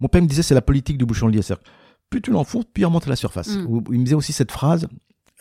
Mon 0.00 0.08
père 0.08 0.22
me 0.22 0.26
disait 0.26 0.42
c'est 0.42 0.54
la 0.54 0.62
politique 0.62 0.98
du 0.98 1.06
bouchon 1.06 1.28
lié. 1.28 1.40
Plus 2.10 2.22
tu 2.22 2.30
l'enfonces, 2.30 2.64
plus 2.64 2.82
il 2.82 2.86
remonte 2.86 3.06
à 3.06 3.10
la 3.10 3.16
surface. 3.16 3.56
Mm. 3.56 3.80
Il 3.90 3.98
me 3.98 4.04
disait 4.04 4.14
aussi 4.14 4.32
cette 4.32 4.52
phrase 4.52 4.88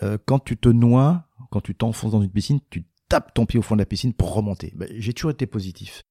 euh, 0.03 0.17
quand 0.25 0.39
tu 0.39 0.57
te 0.57 0.69
noies, 0.69 1.25
quand 1.51 1.61
tu 1.61 1.75
t'enfonces 1.75 2.11
dans 2.11 2.21
une 2.21 2.31
piscine, 2.31 2.59
tu 2.69 2.85
tapes 3.09 3.33
ton 3.33 3.45
pied 3.45 3.59
au 3.59 3.61
fond 3.61 3.75
de 3.75 3.81
la 3.81 3.85
piscine 3.85 4.13
pour 4.13 4.33
remonter. 4.33 4.73
Ben, 4.75 4.89
J'ai 4.97 5.13
toujours 5.13 5.31
été 5.31 5.45
positif. 5.45 6.03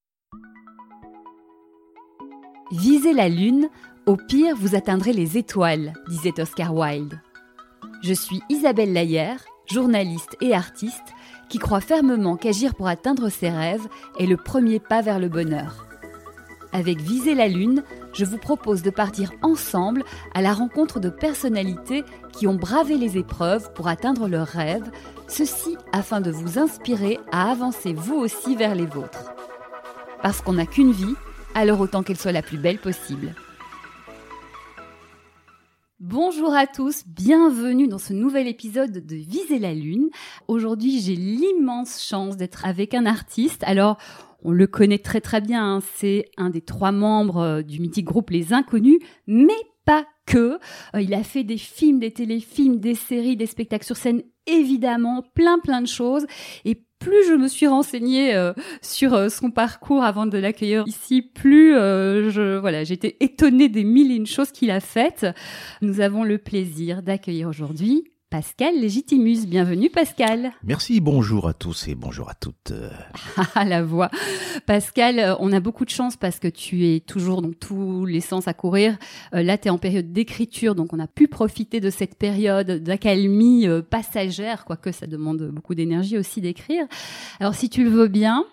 Visez 2.72 3.12
la 3.12 3.28
lune, 3.28 3.68
au 4.06 4.16
pire 4.16 4.56
vous 4.56 4.74
atteindrez 4.74 5.12
les 5.12 5.36
étoiles, 5.36 5.92
disait 6.08 6.40
Oscar 6.40 6.74
Wilde. 6.74 7.20
Je 8.02 8.14
suis 8.14 8.40
Isabelle 8.48 8.92
Laillère, 8.92 9.44
journaliste 9.70 10.36
et 10.40 10.54
artiste, 10.54 11.14
qui 11.48 11.58
croit 11.58 11.80
fermement 11.80 12.36
qu'agir 12.36 12.74
pour 12.74 12.88
atteindre 12.88 13.28
ses 13.28 13.50
rêves 13.50 13.86
est 14.18 14.26
le 14.26 14.36
premier 14.36 14.78
pas 14.78 15.02
vers 15.02 15.18
le 15.18 15.28
bonheur. 15.28 15.86
Avec 16.72 17.00
Viser 17.00 17.34
la 17.34 17.48
Lune, 17.48 17.84
je 18.14 18.24
vous 18.24 18.38
propose 18.38 18.82
de 18.82 18.90
partir 18.90 19.32
ensemble 19.42 20.04
à 20.34 20.40
la 20.40 20.52
rencontre 20.52 21.00
de 21.00 21.08
personnalités 21.08 22.04
qui 22.32 22.46
ont 22.46 22.54
bravé 22.54 22.96
les 22.96 23.18
épreuves 23.18 23.72
pour 23.74 23.88
atteindre 23.88 24.28
leurs 24.28 24.46
rêves, 24.46 24.90
ceci 25.28 25.76
afin 25.92 26.20
de 26.20 26.30
vous 26.30 26.58
inspirer 26.58 27.18
à 27.32 27.50
avancer 27.50 27.92
vous 27.92 28.14
aussi 28.14 28.54
vers 28.56 28.74
les 28.74 28.86
vôtres. 28.86 29.32
Parce 30.22 30.40
qu'on 30.40 30.54
n'a 30.54 30.66
qu'une 30.66 30.92
vie, 30.92 31.14
alors 31.54 31.80
autant 31.80 32.02
qu'elle 32.02 32.18
soit 32.18 32.32
la 32.32 32.42
plus 32.42 32.58
belle 32.58 32.78
possible. 32.78 33.34
Bonjour 36.00 36.54
à 36.54 36.66
tous, 36.66 37.04
bienvenue 37.06 37.88
dans 37.88 37.98
ce 37.98 38.12
nouvel 38.12 38.46
épisode 38.46 39.06
de 39.06 39.16
Viser 39.16 39.58
la 39.58 39.72
Lune. 39.72 40.10
Aujourd'hui, 40.48 41.00
j'ai 41.00 41.16
l'immense 41.16 42.02
chance 42.02 42.36
d'être 42.36 42.66
avec 42.66 42.94
un 42.94 43.06
artiste. 43.06 43.62
Alors, 43.64 43.96
on 44.44 44.52
le 44.52 44.66
connaît 44.66 44.98
très 44.98 45.20
très 45.20 45.40
bien, 45.40 45.76
hein. 45.76 45.80
c'est 45.96 46.26
un 46.36 46.50
des 46.50 46.60
trois 46.60 46.92
membres 46.92 47.38
euh, 47.38 47.62
du 47.62 47.80
mythique 47.80 48.06
groupe 48.06 48.30
Les 48.30 48.52
Inconnus, 48.52 48.98
mais 49.26 49.52
pas 49.84 50.06
que. 50.26 50.58
Euh, 50.94 51.00
il 51.00 51.12
a 51.14 51.22
fait 51.22 51.44
des 51.44 51.58
films, 51.58 51.98
des 51.98 52.12
téléfilms, 52.12 52.78
des 52.78 52.94
séries, 52.94 53.36
des 53.36 53.46
spectacles 53.46 53.84
sur 53.84 53.96
scène, 53.96 54.22
évidemment, 54.46 55.22
plein 55.34 55.58
plein 55.58 55.80
de 55.80 55.86
choses. 55.86 56.26
Et 56.64 56.84
plus 57.04 57.26
je 57.28 57.34
me 57.34 57.48
suis 57.48 57.66
renseignée 57.66 58.34
euh, 58.34 58.52
sur 58.80 59.14
euh, 59.14 59.28
son 59.28 59.50
parcours 59.50 60.02
avant 60.02 60.26
de 60.26 60.38
l'accueillir 60.38 60.84
ici, 60.86 61.22
plus 61.22 61.76
euh, 61.76 62.30
je 62.30 62.56
voilà, 62.56 62.84
j'étais 62.84 63.16
étonnée 63.20 63.68
des 63.68 63.84
mille 63.84 64.10
et 64.10 64.16
une 64.16 64.26
choses 64.26 64.50
qu'il 64.50 64.70
a 64.70 64.80
faites. 64.80 65.26
Nous 65.82 66.00
avons 66.00 66.24
le 66.24 66.38
plaisir 66.38 67.02
d'accueillir 67.02 67.48
aujourd'hui 67.48 68.04
Pascal 68.34 68.74
Légitimus. 68.74 69.46
Bienvenue 69.46 69.90
Pascal. 69.90 70.50
Merci, 70.64 71.00
bonjour 71.00 71.46
à 71.46 71.54
tous 71.54 71.86
et 71.86 71.94
bonjour 71.94 72.28
à 72.28 72.34
toutes. 72.34 72.72
Ah 73.54 73.64
la 73.64 73.84
voix. 73.84 74.10
Pascal, 74.66 75.20
euh, 75.20 75.36
on 75.38 75.52
a 75.52 75.60
beaucoup 75.60 75.84
de 75.84 75.90
chance 75.90 76.16
parce 76.16 76.40
que 76.40 76.48
tu 76.48 76.84
es 76.88 76.98
toujours 76.98 77.42
dans 77.42 77.52
tous 77.52 78.04
les 78.06 78.20
sens 78.20 78.48
à 78.48 78.52
courir. 78.52 78.98
Euh, 79.34 79.44
là, 79.44 79.56
tu 79.56 79.68
es 79.68 79.70
en 79.70 79.78
période 79.78 80.12
d'écriture, 80.12 80.74
donc 80.74 80.92
on 80.92 80.98
a 80.98 81.06
pu 81.06 81.28
profiter 81.28 81.78
de 81.78 81.90
cette 81.90 82.18
période 82.18 82.82
d'accalmie 82.82 83.68
euh, 83.68 83.82
passagère, 83.82 84.64
quoique 84.64 84.90
ça 84.90 85.06
demande 85.06 85.50
beaucoup 85.52 85.76
d'énergie 85.76 86.18
aussi 86.18 86.40
d'écrire. 86.40 86.86
Alors 87.38 87.54
si 87.54 87.70
tu 87.70 87.84
le 87.84 87.90
veux 87.90 88.08
bien, 88.08 88.44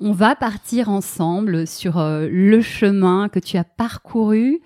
on 0.00 0.12
va 0.12 0.36
partir 0.36 0.90
ensemble 0.90 1.66
sur 1.66 1.94
le 1.96 2.60
chemin 2.60 3.30
que 3.30 3.38
tu 3.38 3.56
as 3.56 3.64
parcouru 3.64 4.60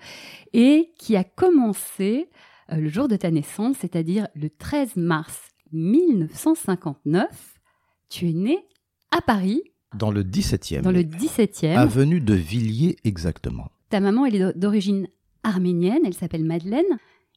et 0.51 0.91
qui 0.97 1.15
a 1.15 1.23
commencé 1.23 2.27
le 2.77 2.89
jour 2.89 3.07
de 3.07 3.15
ta 3.15 3.31
naissance, 3.31 3.77
c'est-à-dire 3.79 4.27
le 4.35 4.49
13 4.49 4.95
mars 4.97 5.39
1959. 5.71 7.27
Tu 8.09 8.29
es 8.29 8.33
né 8.33 8.57
à 9.15 9.21
Paris, 9.21 9.61
Dans 9.95 10.11
le 10.11 10.23
17e. 10.23 10.81
dans 10.81 10.91
le 10.91 11.01
17e. 11.03 11.75
Avenue 11.75 12.21
de 12.21 12.33
Villiers 12.33 12.95
exactement. 13.03 13.69
Ta 13.89 13.99
maman, 13.99 14.25
elle 14.25 14.35
est 14.35 14.57
d'origine 14.57 15.07
arménienne, 15.43 16.01
elle 16.05 16.13
s'appelle 16.13 16.43
Madeleine. 16.45 16.85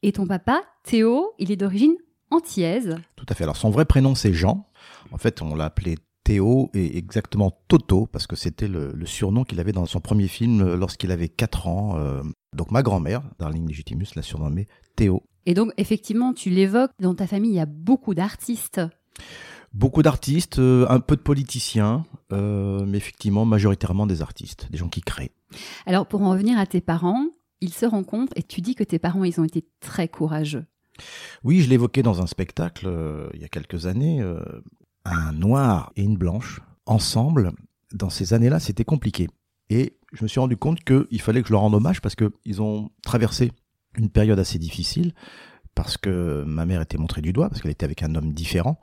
Et 0.03 0.11
ton 0.11 0.27
papa, 0.27 0.61
Théo, 0.83 1.31
il 1.39 1.51
est 1.51 1.55
d'origine 1.55 1.95
antillaise. 2.29 2.97
Tout 3.15 3.25
à 3.29 3.33
fait. 3.35 3.43
Alors 3.43 3.55
son 3.57 3.69
vrai 3.69 3.85
prénom 3.85 4.15
c'est 4.15 4.33
Jean. 4.33 4.67
En 5.11 5.17
fait 5.17 5.41
on 5.41 5.55
l'a 5.55 5.65
appelé 5.65 5.95
Théo 6.23 6.69
et 6.73 6.97
exactement 6.97 7.51
Toto 7.67 8.05
parce 8.07 8.27
que 8.27 8.35
c'était 8.35 8.67
le, 8.67 8.91
le 8.93 9.05
surnom 9.05 9.43
qu'il 9.43 9.59
avait 9.59 9.71
dans 9.71 9.85
son 9.85 9.99
premier 9.99 10.27
film 10.27 10.61
euh, 10.61 10.75
lorsqu'il 10.75 11.11
avait 11.11 11.29
4 11.29 11.67
ans. 11.67 11.97
Euh, 11.97 12.21
donc 12.53 12.71
ma 12.71 12.83
grand-mère, 12.83 13.23
Darling 13.39 13.67
Legitimus, 13.67 14.07
l'a 14.15 14.21
surnommé 14.21 14.67
Théo. 14.95 15.23
Et 15.45 15.53
donc, 15.53 15.71
effectivement, 15.77 16.33
tu 16.33 16.49
l'évoques, 16.49 16.91
dans 16.99 17.15
ta 17.15 17.27
famille, 17.27 17.51
il 17.51 17.55
y 17.55 17.59
a 17.59 17.65
beaucoup 17.65 18.13
d'artistes. 18.13 18.81
Beaucoup 19.73 20.03
d'artistes, 20.03 20.59
euh, 20.59 20.85
un 20.89 20.99
peu 20.99 21.15
de 21.15 21.21
politiciens, 21.21 22.05
euh, 22.31 22.85
mais 22.85 22.97
effectivement 22.97 23.43
majoritairement 23.43 24.05
des 24.05 24.21
artistes, 24.21 24.67
des 24.71 24.77
gens 24.77 24.87
qui 24.87 25.01
créent. 25.01 25.31
Alors, 25.85 26.05
pour 26.05 26.21
en 26.21 26.29
revenir 26.29 26.59
à 26.59 26.65
tes 26.65 26.81
parents, 26.81 27.25
ils 27.59 27.73
se 27.73 27.85
rencontrent 27.85 28.33
et 28.35 28.43
tu 28.43 28.61
dis 28.61 28.75
que 28.75 28.83
tes 28.83 28.99
parents, 28.99 29.23
ils 29.23 29.41
ont 29.41 29.43
été 29.43 29.65
très 29.79 30.07
courageux. 30.07 30.65
Oui, 31.43 31.61
je 31.61 31.69
l'évoquais 31.69 32.03
dans 32.03 32.21
un 32.21 32.27
spectacle 32.27 32.85
euh, 32.87 33.29
il 33.33 33.41
y 33.41 33.45
a 33.45 33.49
quelques 33.49 33.87
années. 33.87 34.23
un 35.05 35.33
noir 35.33 35.91
et 35.95 36.03
une 36.03 36.17
blanche, 36.17 36.61
ensemble, 36.85 37.51
dans 37.93 38.09
ces 38.09 38.33
années-là, 38.33 38.59
c'était 38.59 38.85
compliqué. 38.85 39.27
Et 39.73 39.97
je 40.11 40.23
me 40.23 40.27
suis 40.27 40.39
rendu 40.39 40.55
compte 40.55 40.83
qu'il 40.83 41.19
fallait 41.19 41.41
que 41.41 41.47
je 41.47 41.53
leur 41.53 41.61
rende 41.61 41.73
hommage 41.73 41.99
parce 41.99 42.13
qu'ils 42.15 42.61
ont 42.61 42.91
traversé 43.01 43.51
une 43.97 44.11
période 44.11 44.37
assez 44.37 44.59
difficile, 44.59 45.13
parce 45.73 45.97
que 45.97 46.43
ma 46.45 46.67
mère 46.67 46.81
était 46.81 46.99
montrée 46.99 47.21
du 47.21 47.33
doigt, 47.33 47.49
parce 47.49 47.59
qu'elle 47.59 47.71
était 47.71 47.83
avec 47.83 48.03
un 48.03 48.13
homme 48.13 48.33
différent. 48.33 48.79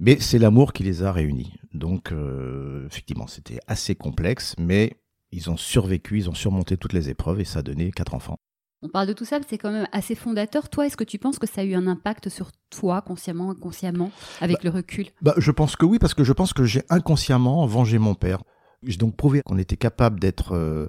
Mais 0.00 0.18
c'est 0.18 0.40
l'amour 0.40 0.72
qui 0.72 0.82
les 0.82 1.04
a 1.04 1.12
réunis. 1.12 1.52
Donc, 1.74 2.10
euh, 2.10 2.86
effectivement, 2.86 3.28
c'était 3.28 3.60
assez 3.68 3.94
complexe, 3.94 4.56
mais 4.58 4.96
ils 5.30 5.48
ont 5.48 5.56
survécu, 5.56 6.18
ils 6.18 6.28
ont 6.28 6.34
surmonté 6.34 6.76
toutes 6.76 6.92
les 6.92 7.08
épreuves 7.08 7.38
et 7.38 7.44
ça 7.44 7.60
a 7.60 7.62
donné 7.62 7.92
quatre 7.92 8.14
enfants. 8.14 8.36
On 8.82 8.88
parle 8.88 9.06
de 9.06 9.12
tout 9.12 9.24
ça, 9.24 9.38
c'est 9.48 9.58
quand 9.58 9.70
même 9.70 9.86
assez 9.92 10.16
fondateur. 10.16 10.68
Toi, 10.68 10.86
est-ce 10.86 10.96
que 10.96 11.04
tu 11.04 11.20
penses 11.20 11.38
que 11.38 11.46
ça 11.46 11.60
a 11.60 11.64
eu 11.64 11.74
un 11.74 11.86
impact 11.86 12.30
sur 12.30 12.50
toi, 12.70 13.00
consciemment, 13.00 13.52
inconsciemment, 13.52 14.10
avec 14.40 14.64
le 14.64 14.70
recul? 14.70 15.06
Bah, 15.22 15.34
je 15.36 15.52
pense 15.52 15.76
que 15.76 15.86
oui, 15.86 16.00
parce 16.00 16.14
que 16.14 16.24
je 16.24 16.32
pense 16.32 16.52
que 16.52 16.64
j'ai 16.64 16.82
inconsciemment 16.90 17.64
vengé 17.66 17.98
mon 17.98 18.16
père. 18.16 18.42
J'ai 18.82 18.96
donc 18.96 19.16
prouvé 19.16 19.42
qu'on 19.44 19.58
était 19.58 19.76
capable 19.76 20.20
d'être 20.20 20.54
euh, 20.54 20.88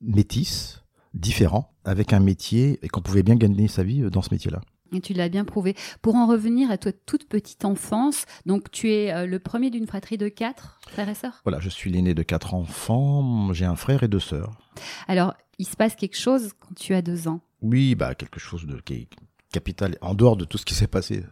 métis, 0.00 0.82
différent, 1.14 1.74
avec 1.84 2.12
un 2.12 2.20
métier 2.20 2.78
et 2.82 2.88
qu'on 2.88 3.00
pouvait 3.00 3.22
bien 3.22 3.36
gagner 3.36 3.68
sa 3.68 3.82
vie 3.82 4.02
euh, 4.02 4.10
dans 4.10 4.22
ce 4.22 4.28
métier-là. 4.32 4.60
Et 4.92 5.00
tu 5.00 5.12
l'as 5.12 5.28
bien 5.28 5.44
prouvé. 5.44 5.74
Pour 6.00 6.14
en 6.14 6.26
revenir 6.26 6.70
à 6.70 6.78
toi, 6.78 6.92
toute 7.04 7.28
petite 7.28 7.64
enfance, 7.64 8.24
donc 8.46 8.70
tu 8.70 8.90
es 8.90 9.12
euh, 9.12 9.26
le 9.26 9.38
premier 9.38 9.70
d'une 9.70 9.86
fratrie 9.86 10.16
de 10.16 10.28
quatre 10.28 10.80
frères 10.88 11.08
et 11.08 11.14
sœurs? 11.14 11.42
Voilà, 11.44 11.60
je 11.60 11.68
suis 11.68 11.90
l'aîné 11.90 12.14
de 12.14 12.22
quatre 12.22 12.54
enfants, 12.54 13.52
j'ai 13.52 13.66
un 13.66 13.76
frère 13.76 14.02
et 14.02 14.08
deux 14.08 14.20
sœurs. 14.20 14.50
Alors, 15.06 15.34
il 15.58 15.66
se 15.66 15.76
passe 15.76 15.94
quelque 15.94 16.16
chose 16.16 16.52
quand 16.58 16.74
tu 16.74 16.94
as 16.94 17.02
deux 17.02 17.28
ans? 17.28 17.40
Oui, 17.60 17.94
bah 17.96 18.14
quelque 18.14 18.40
chose 18.40 18.66
de 18.66 18.80
qui 18.80 18.94
est 18.94 19.08
capital 19.52 19.96
en 20.00 20.14
dehors 20.14 20.36
de 20.36 20.44
tout 20.44 20.56
ce 20.56 20.64
qui 20.64 20.74
s'est 20.74 20.86
passé, 20.86 21.24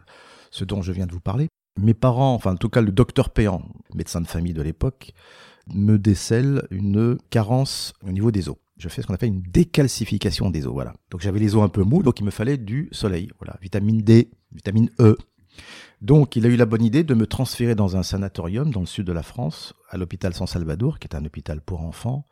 ce 0.51 0.65
dont 0.65 0.81
je 0.81 0.91
viens 0.91 1.07
de 1.07 1.13
vous 1.13 1.19
parler. 1.19 1.47
Mes 1.79 1.93
parents, 1.93 2.33
enfin 2.33 2.53
en 2.53 2.57
tout 2.57 2.69
cas 2.69 2.81
le 2.81 2.91
docteur 2.91 3.29
Péan, 3.29 3.61
médecin 3.93 4.21
de 4.21 4.27
famille 4.27 4.53
de 4.53 4.61
l'époque, 4.61 5.13
me 5.73 5.97
décèle 5.97 6.67
une 6.71 7.17
carence 7.29 7.93
au 8.01 8.11
niveau 8.11 8.31
des 8.31 8.49
os. 8.49 8.57
Je 8.77 8.89
fais 8.89 9.01
ce 9.01 9.07
qu'on 9.07 9.13
appelle 9.13 9.29
une 9.29 9.41
décalcification 9.41 10.49
des 10.49 10.67
os, 10.67 10.73
voilà. 10.73 10.93
Donc 11.09 11.21
j'avais 11.21 11.39
les 11.39 11.55
os 11.55 11.63
un 11.63 11.69
peu 11.69 11.83
mous, 11.83 12.03
donc 12.03 12.19
il 12.19 12.23
me 12.23 12.31
fallait 12.31 12.57
du 12.57 12.89
soleil, 12.91 13.29
voilà, 13.39 13.57
vitamine 13.61 14.01
D, 14.01 14.29
vitamine 14.51 14.89
E. 14.99 15.17
Donc 16.01 16.35
il 16.35 16.45
a 16.45 16.49
eu 16.49 16.55
la 16.55 16.67
bonne 16.67 16.83
idée 16.83 17.03
de 17.03 17.15
me 17.15 17.25
transférer 17.25 17.73
dans 17.73 17.97
un 17.97 18.03
sanatorium 18.03 18.71
dans 18.71 18.81
le 18.81 18.85
sud 18.85 19.07
de 19.07 19.13
la 19.13 19.23
France, 19.23 19.73
à 19.89 19.97
l'hôpital 19.97 20.33
San 20.33 20.45
Salvador, 20.45 20.99
qui 20.99 21.07
est 21.07 21.15
un 21.15 21.25
hôpital 21.25 21.61
pour 21.61 21.81
enfants, 21.81 22.27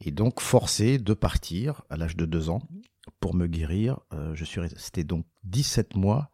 et 0.00 0.10
donc 0.10 0.40
forcé 0.40 0.98
de 0.98 1.12
partir 1.12 1.82
à 1.90 1.96
l'âge 1.96 2.16
de 2.16 2.24
deux 2.24 2.48
ans 2.48 2.62
pour 3.20 3.34
me 3.34 3.46
guérir. 3.46 4.00
Euh, 4.14 4.34
je 4.34 4.44
suis 4.44 4.60
resté 4.60 5.04
donc 5.04 5.26
17 5.44 5.96
mois 5.96 6.30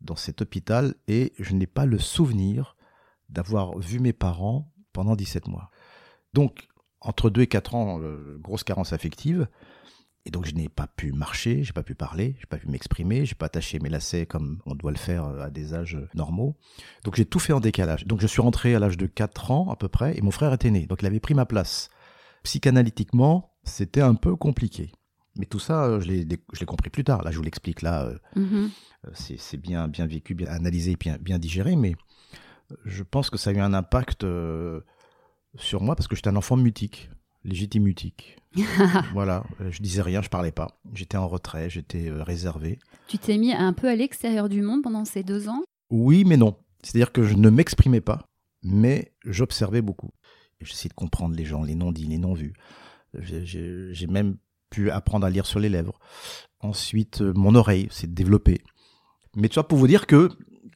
dans 0.00 0.16
cet 0.16 0.40
hôpital 0.40 0.94
et 1.08 1.32
je 1.38 1.54
n'ai 1.54 1.66
pas 1.66 1.84
le 1.84 1.98
souvenir 1.98 2.76
d'avoir 3.28 3.78
vu 3.78 3.98
mes 4.00 4.12
parents 4.12 4.72
pendant 4.98 5.14
17 5.14 5.46
mois. 5.46 5.70
Donc, 6.34 6.66
entre 7.00 7.30
2 7.30 7.42
et 7.42 7.46
4 7.46 7.74
ans, 7.76 8.00
euh, 8.02 8.36
grosse 8.42 8.64
carence 8.64 8.92
affective. 8.92 9.46
Et 10.26 10.30
donc, 10.30 10.44
je 10.44 10.54
n'ai 10.54 10.68
pas 10.68 10.88
pu 10.88 11.12
marcher, 11.12 11.62
j'ai 11.62 11.72
pas 11.72 11.84
pu 11.84 11.94
parler, 11.94 12.34
j'ai 12.40 12.46
pas 12.46 12.56
pu 12.58 12.66
m'exprimer, 12.68 13.24
j'ai 13.24 13.36
pas 13.36 13.46
attaché 13.46 13.78
mes 13.78 13.88
lacets 13.88 14.26
comme 14.26 14.58
on 14.66 14.74
doit 14.74 14.90
le 14.90 14.96
faire 14.98 15.24
euh, 15.24 15.44
à 15.46 15.50
des 15.50 15.72
âges 15.72 15.96
normaux. 16.14 16.56
Donc, 17.04 17.14
j'ai 17.14 17.24
tout 17.24 17.38
fait 17.38 17.52
en 17.52 17.60
décalage. 17.60 18.06
Donc, 18.06 18.20
je 18.20 18.26
suis 18.26 18.42
rentré 18.42 18.74
à 18.74 18.80
l'âge 18.80 18.96
de 18.96 19.06
4 19.06 19.52
ans 19.52 19.70
à 19.70 19.76
peu 19.76 19.86
près 19.88 20.18
et 20.18 20.20
mon 20.20 20.32
frère 20.32 20.52
était 20.52 20.70
né. 20.72 20.86
Donc, 20.86 21.02
il 21.02 21.06
avait 21.06 21.20
pris 21.20 21.34
ma 21.34 21.46
place. 21.46 21.88
Psychanalytiquement, 22.42 23.52
c'était 23.62 24.00
un 24.00 24.14
peu 24.16 24.34
compliqué. 24.34 24.90
Mais 25.36 25.46
tout 25.46 25.60
ça, 25.60 25.84
euh, 25.84 26.00
je 26.00 26.08
l'ai 26.10 26.66
compris 26.66 26.90
plus 26.90 27.04
tard. 27.04 27.22
Là, 27.22 27.30
je 27.30 27.36
vous 27.36 27.44
l'explique 27.44 27.82
là. 27.82 28.04
euh, 28.06 28.18
Mhm. 28.34 28.70
euh, 29.06 29.10
c'est 29.14 29.56
bien, 29.56 29.86
bien 29.86 30.06
vécu, 30.06 30.34
bien 30.34 30.48
analysé, 30.48 30.96
bien, 30.96 31.16
bien 31.20 31.38
digéré, 31.38 31.76
mais 31.76 31.92
euh, 31.92 31.94
je 32.84 33.02
pense 33.02 33.30
que 33.30 33.38
ça 33.38 33.50
a 33.50 33.52
eu 33.52 33.58
un 33.60 33.74
impact 33.74 34.24
euh, 34.24 34.80
sur 35.56 35.82
moi 35.82 35.96
parce 35.96 36.08
que 36.08 36.16
j'étais 36.16 36.28
un 36.28 36.36
enfant 36.36 36.56
mutique, 36.56 37.10
légitime 37.44 37.84
mutique. 37.84 38.36
voilà, 39.12 39.44
euh, 39.60 39.70
je 39.70 39.82
disais 39.82 40.02
rien, 40.02 40.22
je 40.22 40.28
parlais 40.28 40.52
pas. 40.52 40.80
J'étais 40.94 41.16
en 41.16 41.28
retrait, 41.28 41.70
j'étais 41.70 42.08
euh, 42.08 42.22
réservé. 42.22 42.78
Tu 43.08 43.18
t'es 43.18 43.38
mis 43.38 43.52
un 43.52 43.72
peu 43.72 43.88
à 43.88 43.96
l'extérieur 43.96 44.48
du 44.48 44.62
monde 44.62 44.82
pendant 44.82 45.04
ces 45.04 45.22
deux 45.22 45.48
ans? 45.48 45.62
Oui, 45.90 46.24
mais 46.24 46.36
non. 46.36 46.56
C'est-à-dire 46.82 47.12
que 47.12 47.24
je 47.24 47.34
ne 47.34 47.50
m'exprimais 47.50 48.00
pas, 48.00 48.24
mais 48.62 49.12
j'observais 49.24 49.82
beaucoup. 49.82 50.10
J'essayais 50.60 50.88
de 50.90 50.94
comprendre 50.94 51.34
les 51.36 51.44
gens, 51.44 51.62
les 51.62 51.74
non-dits, 51.74 52.06
les 52.06 52.18
non-vus. 52.18 52.52
J'ai- 53.14 54.06
même 54.08 54.36
pu 54.70 54.90
apprendre 54.90 55.26
à 55.26 55.30
lire 55.30 55.46
sur 55.46 55.60
les 55.60 55.68
lèvres. 55.68 55.98
Ensuite, 56.60 57.20
mon 57.20 57.54
oreille 57.54 57.88
s'est 57.90 58.06
développée. 58.06 58.60
Mais 59.36 59.48
tu 59.48 59.54
vois, 59.54 59.66
pour 59.68 59.78
vous 59.78 59.86
dire 59.86 60.06
que 60.06 60.28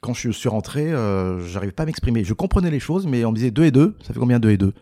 quand 0.02 0.14
je 0.14 0.30
suis 0.30 0.48
rentré, 0.48 0.92
euh, 0.92 1.40
j'arrivais 1.46 1.72
pas 1.72 1.84
à 1.84 1.86
m'exprimer. 1.86 2.24
Je 2.24 2.34
comprenais 2.34 2.70
les 2.70 2.80
choses, 2.80 3.06
mais 3.06 3.24
on 3.24 3.30
me 3.30 3.36
disait 3.36 3.52
2 3.52 3.64
et 3.64 3.70
2, 3.70 3.96
ça 4.02 4.12
fait 4.12 4.18
combien 4.18 4.40
2 4.40 4.50
et 4.50 4.58
2 4.58 4.74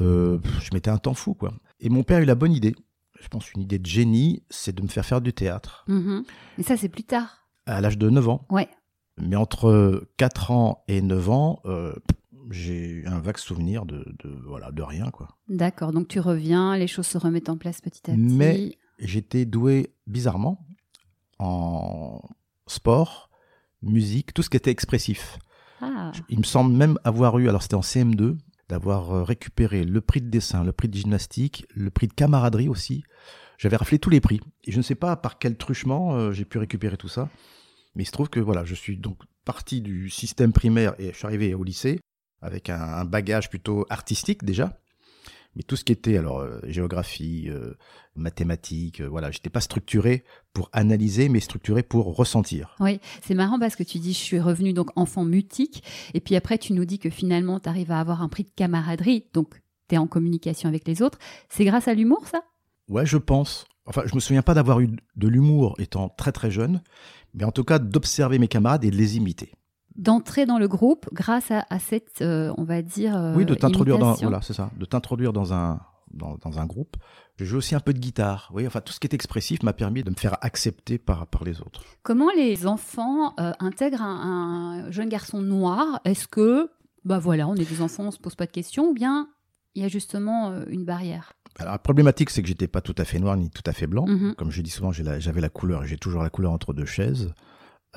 euh, 0.00 0.38
Je 0.60 0.70
mettais 0.72 0.90
un 0.90 0.96
temps 0.96 1.14
fou, 1.14 1.34
quoi. 1.34 1.52
Et 1.80 1.90
mon 1.90 2.02
père 2.02 2.18
a 2.18 2.22
eu 2.22 2.24
la 2.24 2.34
bonne 2.34 2.52
idée. 2.52 2.74
Je 3.20 3.28
pense 3.28 3.52
une 3.52 3.60
idée 3.60 3.78
de 3.78 3.86
génie, 3.86 4.42
c'est 4.48 4.74
de 4.74 4.82
me 4.82 4.88
faire 4.88 5.04
faire 5.04 5.20
du 5.20 5.34
théâtre. 5.34 5.84
Mhm. 5.86 6.24
Mais 6.56 6.64
ça, 6.64 6.78
c'est 6.78 6.88
plus 6.88 7.04
tard? 7.04 7.46
À 7.66 7.82
l'âge 7.82 7.98
de 7.98 8.08
9 8.08 8.28
ans. 8.28 8.46
Ouais. 8.50 8.68
Mais 9.18 9.36
entre 9.36 10.08
4 10.16 10.50
ans 10.50 10.82
et 10.88 11.02
9 11.02 11.28
ans, 11.28 11.60
euh, 11.66 11.94
j'ai 12.50 12.86
eu 12.86 13.06
un 13.06 13.20
vague 13.20 13.36
souvenir 13.36 13.84
de, 13.84 13.98
de, 14.24 14.30
voilà, 14.46 14.72
de 14.72 14.82
rien, 14.82 15.10
quoi. 15.10 15.28
D'accord, 15.48 15.92
donc 15.92 16.08
tu 16.08 16.20
reviens, 16.20 16.74
les 16.76 16.86
choses 16.86 17.06
se 17.06 17.18
remettent 17.18 17.50
en 17.50 17.58
place 17.58 17.82
petit 17.82 18.10
à 18.10 18.14
petit. 18.14 18.20
Mais 18.20 18.78
j'étais 18.98 19.44
doué 19.44 19.94
bizarrement 20.06 20.66
en 21.38 22.22
sport, 22.66 23.28
musique, 23.90 24.34
tout 24.34 24.42
ce 24.42 24.50
qui 24.50 24.56
était 24.56 24.70
expressif. 24.70 25.38
Ah, 25.80 26.12
Il 26.28 26.38
me 26.38 26.44
semble 26.44 26.74
même 26.74 26.98
avoir 27.04 27.38
eu, 27.38 27.48
alors 27.48 27.62
c'était 27.62 27.74
en 27.74 27.80
CM2, 27.80 28.36
d'avoir 28.68 29.12
euh, 29.12 29.22
récupéré 29.22 29.84
le 29.84 30.00
prix 30.00 30.20
de 30.20 30.28
dessin, 30.28 30.64
le 30.64 30.72
prix 30.72 30.88
de 30.88 30.94
gymnastique, 30.94 31.66
le 31.74 31.90
prix 31.90 32.08
de 32.08 32.14
camaraderie 32.14 32.68
aussi. 32.68 33.04
J'avais 33.58 33.76
raflé 33.76 33.98
tous 33.98 34.10
les 34.10 34.20
prix. 34.20 34.40
Et 34.64 34.72
je 34.72 34.78
ne 34.78 34.82
sais 34.82 34.94
pas 34.94 35.16
par 35.16 35.38
quel 35.38 35.56
truchement 35.56 36.14
euh, 36.14 36.32
j'ai 36.32 36.44
pu 36.44 36.58
récupérer 36.58 36.96
tout 36.96 37.08
ça. 37.08 37.28
Mais 37.94 38.02
il 38.02 38.06
se 38.06 38.12
trouve 38.12 38.28
que 38.28 38.40
voilà, 38.40 38.64
je 38.64 38.74
suis 38.74 38.96
donc 38.96 39.18
parti 39.44 39.80
du 39.80 40.10
système 40.10 40.52
primaire 40.52 40.94
et 40.98 41.12
je 41.12 41.16
suis 41.16 41.26
arrivé 41.26 41.54
au 41.54 41.62
lycée 41.62 42.00
avec 42.40 42.68
un, 42.70 42.80
un 42.80 43.04
bagage 43.04 43.48
plutôt 43.50 43.86
artistique 43.90 44.44
déjà. 44.44 44.78
Mais 45.56 45.62
tout 45.62 45.76
ce 45.76 45.84
qui 45.84 45.92
était 45.92 46.16
alors 46.16 46.40
euh, 46.40 46.58
géographie, 46.64 47.46
euh, 47.48 47.74
mathématiques, 48.16 49.00
euh, 49.00 49.08
voilà, 49.08 49.30
j'étais 49.30 49.50
pas 49.50 49.60
structuré 49.60 50.24
pour 50.52 50.68
analyser, 50.72 51.28
mais 51.28 51.40
structuré 51.40 51.82
pour 51.82 52.16
ressentir. 52.16 52.76
oui, 52.80 53.00
c'est 53.22 53.34
marrant 53.34 53.58
parce 53.58 53.76
que 53.76 53.82
tu 53.82 53.98
dis 53.98 54.12
je 54.12 54.18
suis 54.18 54.40
revenu 54.40 54.72
donc 54.72 54.90
enfant 54.96 55.24
mutique 55.24 55.82
et 56.12 56.20
puis 56.20 56.36
après 56.36 56.58
tu 56.58 56.72
nous 56.72 56.84
dis 56.84 56.98
que 56.98 57.10
finalement 57.10 57.60
tu 57.60 57.68
arrives 57.68 57.92
à 57.92 58.00
avoir 58.00 58.22
un 58.22 58.28
prix 58.28 58.44
de 58.44 58.50
camaraderie, 58.54 59.26
donc 59.32 59.60
tu 59.88 59.94
es 59.94 59.98
en 59.98 60.06
communication 60.06 60.68
avec 60.68 60.86
les 60.88 61.02
autres. 61.02 61.18
C'est 61.48 61.64
grâce 61.64 61.88
à 61.88 61.94
l'humour 61.94 62.26
ça? 62.26 62.42
Ouais, 62.88 63.06
je 63.06 63.16
pense. 63.16 63.66
Enfin, 63.86 64.02
je 64.06 64.14
me 64.14 64.20
souviens 64.20 64.42
pas 64.42 64.54
d'avoir 64.54 64.80
eu 64.80 64.88
de 65.16 65.28
l'humour 65.28 65.74
étant 65.78 66.08
très 66.08 66.32
très 66.32 66.50
jeune, 66.50 66.82
mais 67.34 67.44
en 67.44 67.52
tout 67.52 67.64
cas 67.64 67.78
d'observer 67.78 68.38
mes 68.38 68.48
camarades 68.48 68.84
et 68.84 68.90
de 68.90 68.96
les 68.96 69.16
imiter. 69.16 69.52
D'entrer 69.96 70.44
dans 70.44 70.58
le 70.58 70.66
groupe 70.66 71.08
grâce 71.12 71.50
à, 71.52 71.64
à 71.70 71.78
cette, 71.78 72.20
euh, 72.20 72.52
on 72.58 72.64
va 72.64 72.82
dire, 72.82 73.16
euh, 73.16 73.34
oui, 73.36 73.44
de 73.44 73.54
t'introduire 73.54 73.98
dans 73.98 74.14
voilà, 74.14 74.40
c'est 74.42 74.52
ça, 74.52 74.70
de 74.76 74.84
t'introduire 74.84 75.32
dans 75.32 75.52
un 75.52 75.80
dans, 76.12 76.36
dans 76.44 76.58
un 76.58 76.66
groupe. 76.66 76.96
Je 77.36 77.44
joue 77.44 77.56
aussi 77.58 77.74
un 77.74 77.80
peu 77.80 77.92
de 77.92 77.98
guitare. 77.98 78.50
Oui, 78.54 78.66
enfin 78.66 78.80
tout 78.80 78.92
ce 78.92 78.98
qui 79.00 79.06
est 79.06 79.14
expressif 79.14 79.62
m'a 79.62 79.72
permis 79.72 80.02
de 80.02 80.10
me 80.10 80.14
faire 80.16 80.36
accepter 80.42 80.98
par 80.98 81.26
par 81.28 81.44
les 81.44 81.60
autres. 81.60 81.82
Comment 82.02 82.30
les 82.36 82.66
enfants 82.66 83.34
euh, 83.38 83.52
intègrent 83.60 84.02
un, 84.02 84.84
un 84.86 84.90
jeune 84.90 85.08
garçon 85.08 85.40
noir? 85.40 86.00
Est-ce 86.04 86.26
que, 86.28 86.70
bah 87.04 87.18
voilà, 87.18 87.46
on 87.48 87.54
est 87.54 87.68
des 87.68 87.80
enfants, 87.80 88.04
on 88.04 88.10
se 88.10 88.18
pose 88.18 88.34
pas 88.34 88.46
de 88.46 88.52
questions, 88.52 88.90
ou 88.90 88.94
bien 88.94 89.28
il 89.76 89.82
y 89.82 89.84
a 89.84 89.88
justement 89.88 90.52
une 90.68 90.84
barrière? 90.84 91.32
Alors, 91.60 91.72
la 91.72 91.78
problématique, 91.78 92.30
c'est 92.30 92.42
que 92.42 92.48
j'étais 92.48 92.66
pas 92.68 92.80
tout 92.80 92.94
à 92.98 93.04
fait 93.04 93.20
noir 93.20 93.36
ni 93.36 93.48
tout 93.48 93.62
à 93.66 93.72
fait 93.72 93.86
blanc. 93.86 94.06
Mhm. 94.08 94.34
Comme 94.36 94.50
je 94.50 94.60
dis 94.60 94.70
souvent, 94.70 94.90
j'ai 94.90 95.04
la- 95.04 95.20
j'avais 95.20 95.40
la 95.40 95.48
couleur 95.50 95.84
et 95.84 95.86
j'ai 95.86 95.96
toujours 95.98 96.22
la 96.24 96.30
couleur 96.30 96.50
entre 96.50 96.72
deux 96.72 96.84
chaises. 96.84 97.32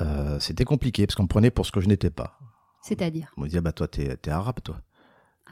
Euh, 0.02 0.40
C'était 0.40 0.66
compliqué 0.66 1.06
parce 1.08 1.16
qu'on 1.16 1.24
me 1.24 1.28
prenait 1.28 1.52
pour 1.52 1.66
ce 1.66 1.72
que 1.72 1.82
je 1.82 1.88
n'étais 1.88 2.10
pas. 2.10 2.40
C'est-à-dire 2.82 3.32
On 3.38 3.42
me 3.42 3.48
disait, 3.48 3.62
bah 3.62 3.72
toi, 3.72 3.88
t'es 3.88 4.06
es 4.24 4.30
arabe, 4.30 4.60
toi. 4.64 4.82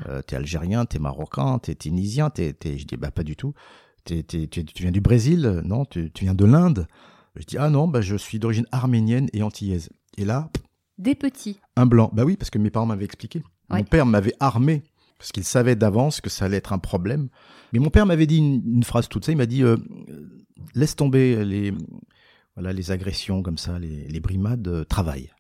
Euh, 0.07 0.21
t'es 0.21 0.35
algérien, 0.35 0.85
t'es 0.85 0.99
marocain, 0.99 1.57
t'es 1.59 1.73
tunisien, 1.75 2.29
t'es, 2.29 2.55
Je 2.63 2.85
dis, 2.85 2.97
bah 2.97 3.11
pas 3.11 3.23
du 3.23 3.35
tout. 3.35 3.53
Tu, 4.05 4.23
tu 4.23 4.47
viens 4.77 4.91
du 4.91 5.01
Brésil 5.01 5.61
Non, 5.65 5.85
tu, 5.85 6.11
tu 6.11 6.25
viens 6.25 6.35
de 6.35 6.45
l'Inde 6.45 6.87
Je 7.35 7.43
dis, 7.45 7.57
ah 7.57 7.69
non, 7.69 7.87
bah 7.87 8.01
je 8.01 8.15
suis 8.15 8.37
d'origine 8.39 8.67
arménienne 8.71 9.27
et 9.33 9.41
antillaise. 9.41 9.89
Et 10.17 10.25
là, 10.25 10.49
Des 10.97 11.15
petits. 11.15 11.59
un 11.75 11.85
blanc. 11.85 12.11
Bah 12.13 12.23
oui, 12.23 12.37
parce 12.37 12.49
que 12.51 12.59
mes 12.59 12.69
parents 12.69 12.85
m'avaient 12.85 13.05
expliqué. 13.05 13.39
Ouais. 13.69 13.79
Mon 13.79 13.83
père 13.83 14.05
m'avait 14.05 14.35
armé 14.39 14.83
parce 15.17 15.31
qu'il 15.31 15.43
savait 15.45 15.75
d'avance 15.75 16.21
que 16.21 16.29
ça 16.29 16.45
allait 16.45 16.57
être 16.57 16.71
un 16.73 16.77
problème. 16.77 17.29
Mais 17.73 17.79
mon 17.79 17.89
père 17.89 18.05
m'avait 18.05 18.27
dit 18.27 18.37
une, 18.37 18.61
une 18.75 18.83
phrase 18.83 19.07
toute 19.09 19.25
ça. 19.25 19.31
Il 19.31 19.37
m'a 19.37 19.45
dit 19.47 19.63
euh, 19.63 19.77
laisse 20.75 20.95
tomber 20.95 21.43
les 21.43 21.73
voilà 22.55 22.73
les 22.73 22.91
agressions 22.91 23.41
comme 23.41 23.57
ça, 23.57 23.79
les, 23.79 24.07
les 24.07 24.19
brimades. 24.19 24.67
euh, 24.67 24.83
travaille, 24.85 25.31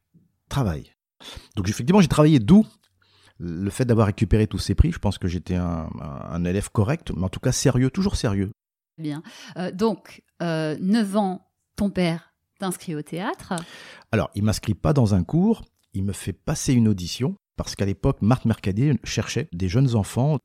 travaille. 0.49 0.91
Donc 1.55 1.69
effectivement, 1.69 2.01
j'ai 2.01 2.07
travaillé. 2.07 2.39
D'où 2.39 2.65
le 3.37 3.69
fait 3.69 3.85
d'avoir 3.85 4.07
récupéré 4.07 4.47
tous 4.47 4.59
ces 4.59 4.75
prix. 4.75 4.91
Je 4.91 4.99
pense 4.99 5.17
que 5.17 5.27
j'étais 5.27 5.55
un 5.55 6.45
élève 6.45 6.69
correct, 6.71 7.11
mais 7.15 7.25
en 7.25 7.29
tout 7.29 7.39
cas 7.41 7.51
sérieux, 7.51 7.89
toujours 7.89 8.15
sérieux. 8.15 8.51
Bien. 8.97 9.23
Euh, 9.57 9.71
donc, 9.71 10.23
euh, 10.41 10.77
9 10.79 11.17
ans, 11.17 11.47
ton 11.75 11.89
père 11.89 12.33
t'inscrit 12.59 12.95
au 12.95 13.01
théâtre. 13.01 13.53
Alors, 14.11 14.29
il 14.35 14.43
m'inscrit 14.43 14.73
pas 14.73 14.93
dans 14.93 15.13
un 15.13 15.23
cours, 15.23 15.65
il 15.93 16.03
me 16.05 16.13
fait 16.13 16.33
passer 16.33 16.73
une 16.73 16.87
audition, 16.87 17.35
parce 17.57 17.75
qu'à 17.75 17.85
l'époque, 17.85 18.21
Marthe 18.21 18.45
Mercadier 18.45 18.93
cherchait 19.03 19.49
des 19.51 19.67
jeunes 19.67 19.95
enfants, 19.95 20.39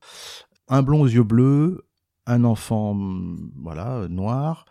un 0.67 0.81
blond 0.81 1.01
aux 1.01 1.07
yeux 1.07 1.23
bleus, 1.23 1.85
un 2.31 2.43
enfant 2.43 2.91
hum, 2.91 3.51
voilà 3.55 4.07
noir 4.09 4.65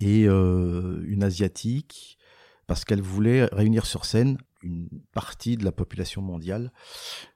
et 0.00 0.24
euh, 0.26 1.02
une 1.06 1.22
asiatique, 1.22 2.18
parce 2.66 2.84
qu'elle 2.84 3.02
voulait 3.02 3.46
réunir 3.46 3.86
sur 3.86 4.04
scène 4.04 4.38
une 4.62 4.88
partie 5.12 5.56
de 5.56 5.64
la 5.64 5.72
population 5.72 6.20
mondiale. 6.20 6.72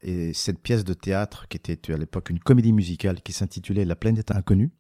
Et 0.02 0.34
cette 0.34 0.58
pièce 0.58 0.84
de 0.84 0.94
théâtre, 0.94 1.46
qui 1.48 1.56
était 1.56 1.92
à 1.92 1.96
l'époque 1.96 2.30
une 2.30 2.40
comédie 2.40 2.72
musicale, 2.72 3.22
qui 3.22 3.32
s'intitulait 3.32 3.84
La 3.84 3.96
planète 3.96 4.30
inconnue, 4.32 4.72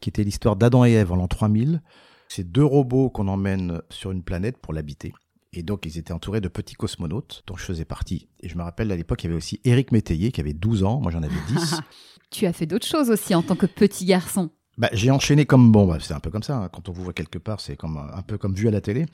qui 0.00 0.10
était 0.10 0.24
l'histoire 0.24 0.56
d'Adam 0.56 0.84
et 0.84 0.92
Ève 0.92 1.12
en 1.12 1.16
l'an 1.16 1.28
3000, 1.28 1.82
c'est 2.28 2.50
deux 2.50 2.64
robots 2.64 3.10
qu'on 3.10 3.28
emmène 3.28 3.80
sur 3.90 4.10
une 4.10 4.22
planète 4.22 4.58
pour 4.58 4.72
l'habiter. 4.72 5.12
Et 5.54 5.62
donc, 5.62 5.84
ils 5.84 5.98
étaient 5.98 6.12
entourés 6.12 6.40
de 6.40 6.48
petits 6.48 6.74
cosmonautes, 6.74 7.42
dont 7.46 7.56
je 7.56 7.64
faisais 7.64 7.84
partie. 7.84 8.28
Et 8.40 8.48
je 8.48 8.56
me 8.56 8.62
rappelle, 8.62 8.90
à 8.90 8.96
l'époque, 8.96 9.22
il 9.22 9.26
y 9.26 9.28
avait 9.28 9.36
aussi 9.36 9.60
Éric 9.64 9.92
Métayer, 9.92 10.32
qui 10.32 10.40
avait 10.40 10.54
12 10.54 10.82
ans. 10.84 11.00
Moi, 11.00 11.12
j'en 11.12 11.22
avais 11.22 11.34
10. 11.48 11.74
Tu 12.30 12.46
as 12.46 12.54
fait 12.54 12.64
d'autres 12.64 12.86
choses 12.86 13.10
aussi 13.10 13.34
en 13.34 13.42
tant 13.42 13.56
que 13.56 13.66
petit 13.66 14.06
garçon. 14.06 14.48
bah, 14.78 14.88
j'ai 14.94 15.10
enchaîné 15.10 15.44
comme... 15.44 15.70
Bon, 15.70 15.86
bah, 15.86 15.98
c'est 16.00 16.14
un 16.14 16.20
peu 16.20 16.30
comme 16.30 16.42
ça. 16.42 16.56
hein. 16.56 16.68
Quand 16.72 16.88
on 16.88 16.92
vous 16.92 17.04
voit 17.04 17.12
quelque 17.12 17.36
part, 17.36 17.60
c'est 17.60 17.76
comme, 17.76 17.98
un 17.98 18.22
peu 18.22 18.38
comme 18.38 18.54
vu 18.54 18.68
à 18.68 18.70
la 18.70 18.80
télé. 18.80 19.04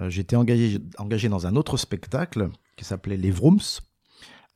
Euh, 0.00 0.10
J'étais 0.10 0.34
engagé, 0.34 0.80
engagé 0.98 1.28
dans 1.28 1.46
un 1.46 1.54
autre 1.54 1.76
spectacle 1.76 2.48
qui 2.76 2.84
s'appelait 2.84 3.16
Les 3.16 3.30
Vrooms, 3.30 3.60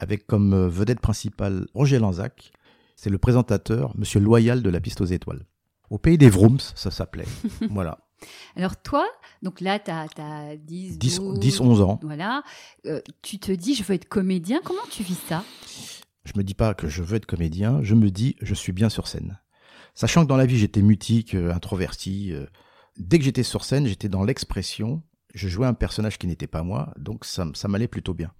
avec 0.00 0.26
comme 0.26 0.52
euh, 0.55 0.69
vedette 0.69 0.99
principale 0.99 1.69
Roger 1.72 2.00
Lanzac. 2.00 2.50
C'est 2.96 3.10
le 3.10 3.19
présentateur, 3.19 3.96
Monsieur 3.96 4.19
Loyal 4.19 4.60
de 4.60 4.70
la 4.70 4.81
Piste 4.81 5.00
aux 5.00 5.05
Étoiles. 5.05 5.44
Au 5.88 5.99
pays 5.99 6.19
des 6.19 6.31
Vrooms, 6.31 6.58
ça 6.75 6.90
s'appelait. 6.90 7.26
voilà. 7.70 7.98
Alors 8.56 8.81
toi, 8.81 9.06
donc 9.43 9.60
là, 9.60 9.78
tu 9.78 9.90
as, 9.90 10.56
10, 10.56 10.98
10, 10.98 11.19
12, 11.19 11.38
10, 11.38 11.60
11 11.60 11.81
ans. 11.82 12.00
Voilà. 12.02 12.43
Euh, 12.86 13.00
tu 13.22 13.38
te 13.38 13.52
dis, 13.52 13.74
je 13.74 13.82
veux 13.82 13.94
être 13.94 14.08
comédien. 14.08 14.60
Comment 14.64 14.86
tu 14.90 15.02
vis 15.02 15.19
ça? 15.28 15.44
Je 16.24 16.32
me 16.36 16.43
dis 16.43 16.54
pas 16.54 16.74
que 16.74 16.88
je 16.88 17.02
veux 17.02 17.16
être 17.16 17.26
comédien, 17.26 17.82
je 17.82 17.94
me 17.94 18.10
dis 18.10 18.36
je 18.40 18.54
suis 18.54 18.72
bien 18.72 18.88
sur 18.88 19.08
scène. 19.08 19.40
Sachant 19.94 20.22
que 20.22 20.28
dans 20.28 20.36
la 20.36 20.46
vie 20.46 20.58
j'étais 20.58 20.81
mutique, 20.81 21.34
euh, 21.34 21.52
introverti, 21.52 22.32
euh, 22.32 22.46
dès 22.96 23.19
que 23.19 23.24
j'étais 23.24 23.43
sur 23.43 23.64
scène, 23.64 23.86
j'étais 23.86 24.08
dans 24.08 24.24
l'expression, 24.24 25.02
je 25.34 25.48
jouais 25.48 25.66
un 25.66 25.74
personnage 25.74 26.19
qui 26.19 26.26
n'était 26.26 26.46
pas 26.46 26.62
moi, 26.62 26.94
donc 26.96 27.24
ça, 27.26 27.46
ça 27.54 27.69
m'allait 27.69 27.88
plutôt 27.88 28.14
bien. 28.14 28.32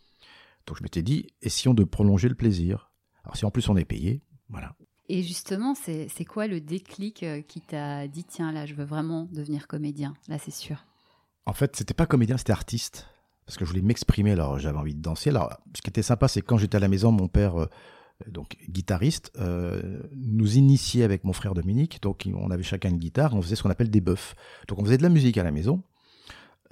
Donc 0.66 0.78
je 0.78 0.82
m'étais 0.82 1.02
dit, 1.02 1.26
essayons 1.42 1.74
de 1.74 1.84
prolonger 1.84 2.28
le 2.28 2.34
plaisir. 2.34 2.90
Alors 3.22 3.36
si 3.36 3.44
en 3.44 3.50
plus 3.50 3.68
on 3.68 3.76
est 3.76 3.84
payé, 3.84 4.22
voilà. 4.48 4.74
Et 5.08 5.23
justement, 5.23 5.75
c'est 5.75 6.25
quoi 6.25 6.46
le 6.46 6.61
déclic 6.61 7.23
euh, 7.23 7.42
qui 7.42 7.61
t'a 7.61 8.08
dit, 8.08 8.25
tiens, 8.25 8.52
là, 8.52 8.64
je 8.64 8.75
veux 8.75 8.84
vraiment 8.84 9.28
devenir 9.32 9.66
comédien 9.66 10.14
Là, 10.28 10.38
c'est 10.38 10.54
sûr? 10.54 10.84
En 11.46 11.52
fait, 11.52 11.76
c'était 11.76 11.94
pas 11.94 12.06
comédien, 12.06 12.38
c'était 12.38 12.52
artiste. 12.52 13.06
Parce 13.44 13.58
que 13.58 13.66
je 13.66 13.70
voulais 13.70 13.82
m'exprimer, 13.82 14.32
alors 14.32 14.58
j'avais 14.58 14.78
envie 14.78 14.94
de 14.94 15.02
danser. 15.02 15.28
Alors, 15.28 15.52
ce 15.76 15.82
qui 15.82 15.90
était 15.90 16.02
sympa, 16.02 16.28
c'est 16.28 16.40
quand 16.40 16.56
j'étais 16.56 16.76
à 16.76 16.80
la 16.80 16.88
maison, 16.88 17.12
mon 17.12 17.28
père, 17.28 17.61
euh, 17.61 17.68
donc 18.26 18.56
guitariste, 18.70 19.30
euh, 19.38 20.00
nous 20.16 20.56
initiait 20.56 21.04
avec 21.04 21.25
mon 21.25 21.34
frère 21.34 21.52
Dominique. 21.52 22.00
Donc, 22.00 22.26
on 22.34 22.50
avait 22.50 22.62
chacun 22.62 22.88
une 22.88 22.99
guitare, 22.99 23.34
on 23.34 23.42
faisait 23.42 23.56
ce 23.56 23.62
qu'on 23.62 23.70
appelle 23.70 23.90
des 23.90 24.00
bœufs. 24.00 24.34
Donc, 24.68 24.78
on 24.78 24.84
faisait 24.84 24.96
de 24.96 25.02
la 25.02 25.11
musique 25.11 25.37
à 25.37 25.44
la 25.44 25.50
maison. 25.50 25.82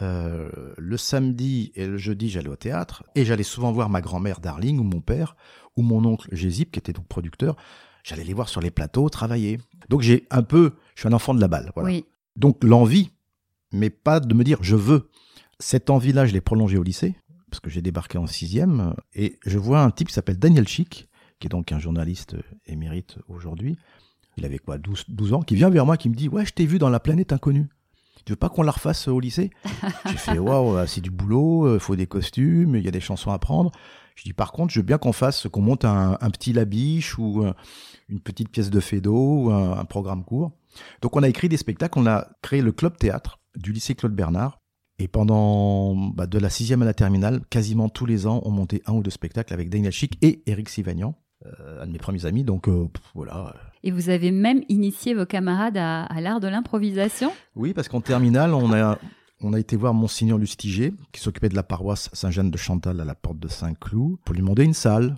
Le 0.01 0.97
samedi 0.97 1.71
et 1.77 1.87
le 1.87 1.97
jeudi, 1.97 2.29
j'allais 2.29 2.49
au 2.49 2.57
théâtre. 2.57 3.05
Et 3.15 3.25
j'allais 3.25 3.45
souvent 3.45 3.71
voir 3.71 3.89
ma 3.89 4.01
grand-mère 4.01 4.41
Darling 4.41 4.81
ou 4.81 4.83
mon 4.83 5.01
père, 5.01 5.37
ou 5.77 5.83
mon 5.83 6.05
oncle 6.05 6.29
Gésip, 6.35 6.73
qui 6.73 6.81
était 6.81 6.93
donc 6.93 7.07
producteur. 7.07 7.55
J'allais 8.03 8.25
les 8.25 8.35
voir 8.35 8.49
sur 8.49 8.61
les 8.61 8.71
plateaux, 8.71 9.09
travailler. 9.09 9.59
Donc, 9.89 10.01
j'ai 10.03 10.27
un 10.31 10.43
peu, 10.43 10.73
je 10.95 11.01
suis 11.01 11.09
un 11.09 11.13
enfant 11.13 11.35
de 11.35 11.41
la 11.41 11.49
balle. 11.49 11.71
Voilà. 11.75 11.91
Oui. 11.91 12.05
Donc 12.37 12.65
l'envie, 12.65 13.11
mais 13.73 13.91
pas 13.91 14.21
de 14.21 14.35
me 14.35 14.45
dire 14.45 14.59
je 14.63 14.77
veux. 14.77 15.11
Cette 15.59 15.91
envie-là, 15.91 16.27
je 16.27 16.33
l'ai 16.33 16.41
prolongée 16.41 16.79
au 16.79 16.83
lycée, 16.83 17.15
parce 17.51 17.61
que 17.61 17.71
j'ai 17.71 17.83
débarqué 17.83 18.19
en 18.19 18.27
sixième, 18.27 18.95
et 19.15 19.39
je 19.45 19.59
vois 19.59 19.83
un 19.83 19.91
type 19.91 20.09
qui 20.09 20.15
s'appelle 20.15 20.39
Daniel 20.39 20.67
Chic, 20.67 21.09
qui 21.39 21.47
est 21.47 21.51
donc 21.51 21.73
un 21.73 21.79
journaliste 21.79 22.37
émérite 22.67 23.19
aujourd'hui. 23.29 23.77
Il 24.39 24.45
avait 24.47 24.59
quoi, 24.59 24.79
12, 24.79 25.05
12 25.09 25.35
ans, 25.35 25.43
qui 25.43 25.55
vient 25.55 25.69
vers 25.69 25.85
moi, 25.85 25.97
qui 25.97 26.09
me 26.09 26.15
dit 26.15 26.29
Ouais, 26.29 26.47
je 26.47 26.53
t'ai 26.53 26.65
vu 26.65 26.79
dans 26.79 26.89
La 26.89 27.01
planète 27.01 27.33
inconnue. 27.33 27.69
Tu 28.25 28.33
veux 28.33 28.37
pas 28.37 28.49
qu'on 28.49 28.63
la 28.63 28.71
refasse 28.71 29.09
au 29.09 29.21
lycée? 29.21 29.51
J'ai 30.07 30.17
fait 30.17 30.39
waouh, 30.39 30.87
c'est 30.87 31.01
du 31.01 31.11
boulot, 31.11 31.75
il 31.75 31.81
faut 31.81 31.97
des 31.97 32.07
costumes, 32.07 32.77
il 32.77 32.85
y 32.85 32.89
a 32.89 32.93
des 32.93 33.01
chansons 33.01 33.33
à 33.33 33.39
prendre. 33.39 33.73
Je 34.15 34.25
dis 34.25 34.33
par 34.33 34.53
contre, 34.53 34.73
je 34.73 34.81
veux 34.81 34.87
bien 34.87 34.99
qu'on 34.99 35.13
fasse, 35.13 35.49
qu'on 35.49 35.63
monte 35.63 35.85
un, 35.85 36.17
petit 36.31 36.53
labiche 36.53 37.19
ou 37.19 37.45
une 38.09 38.21
petite 38.21 38.51
pièce 38.51 38.71
de 38.71 38.81
fédo 38.81 39.15
ou 39.15 39.51
un, 39.51 39.85
programme 39.85 40.25
court. 40.25 40.53
Donc 41.01 41.17
on 41.17 41.23
a 41.23 41.29
écrit 41.29 41.49
des 41.49 41.57
spectacles, 41.57 41.99
on 41.99 42.07
a 42.07 42.29
créé 42.43 42.63
le 42.63 42.73
club 42.73 42.97
théâtre 42.97 43.39
du 43.57 43.73
lycée 43.73 43.95
Claude 43.95 44.15
Bernard. 44.15 44.59
Et 44.99 45.09
pendant 45.09 45.97
bah, 45.97 46.27
de 46.27 46.39
la 46.39 46.51
sixième 46.51 46.83
à 46.83 46.85
la 46.85 46.95
terminale, 46.95 47.41
quasiment 47.51 47.89
tous 47.89 48.07
les 48.07 48.27
ans, 48.27 48.41
on 48.45 48.51
montait 48.51 48.83
un 48.87 48.93
ou 48.93 49.03
deux 49.03 49.11
spectacles 49.11 49.53
avec 49.53 49.69
Daniel 49.69 49.91
Chic 49.91 50.17
et 50.23 50.43
Eric 50.47 50.69
Sivagnan, 50.69 51.17
euh, 51.45 51.83
un 51.83 51.87
de 51.87 51.93
mes 51.93 51.99
premiers 51.99 52.25
amis. 52.27 52.45
Donc 52.45 52.69
euh, 52.69 52.89
voilà. 53.15 53.55
Et 53.83 53.91
vous 53.91 54.11
avez 54.11 54.31
même 54.31 54.63
initié 54.69 55.15
vos 55.15 55.27
camarades 55.27 55.77
à, 55.77 56.07
l'art 56.21 56.39
de 56.39 56.47
l'improvisation? 56.47 57.33
Oui, 57.57 57.75
parce 57.75 57.89
qu'en 57.89 58.01
terminale, 58.01 58.55
on 58.55 58.73
a, 58.73 58.99
on 59.43 59.53
a 59.53 59.61
été 59.61 59.77
voir 59.77 59.95
Monseigneur 59.95 60.39
Lustiger, 60.39 60.93
qui 61.13 61.21
s'occupait 61.21 61.49
de 61.49 61.55
la 61.55 61.63
paroisse 61.63 62.11
Saint-Jean 62.13 62.45
de 62.45 62.57
Chantal 62.57 63.01
à 63.01 63.05
la 63.05 63.15
porte 63.15 63.39
de 63.39 63.49
Saint-Cloud, 63.49 64.19
pour 64.25 64.35
lui 64.35 64.41
demander 64.41 64.65
une 64.65 64.75
salle. 64.75 65.17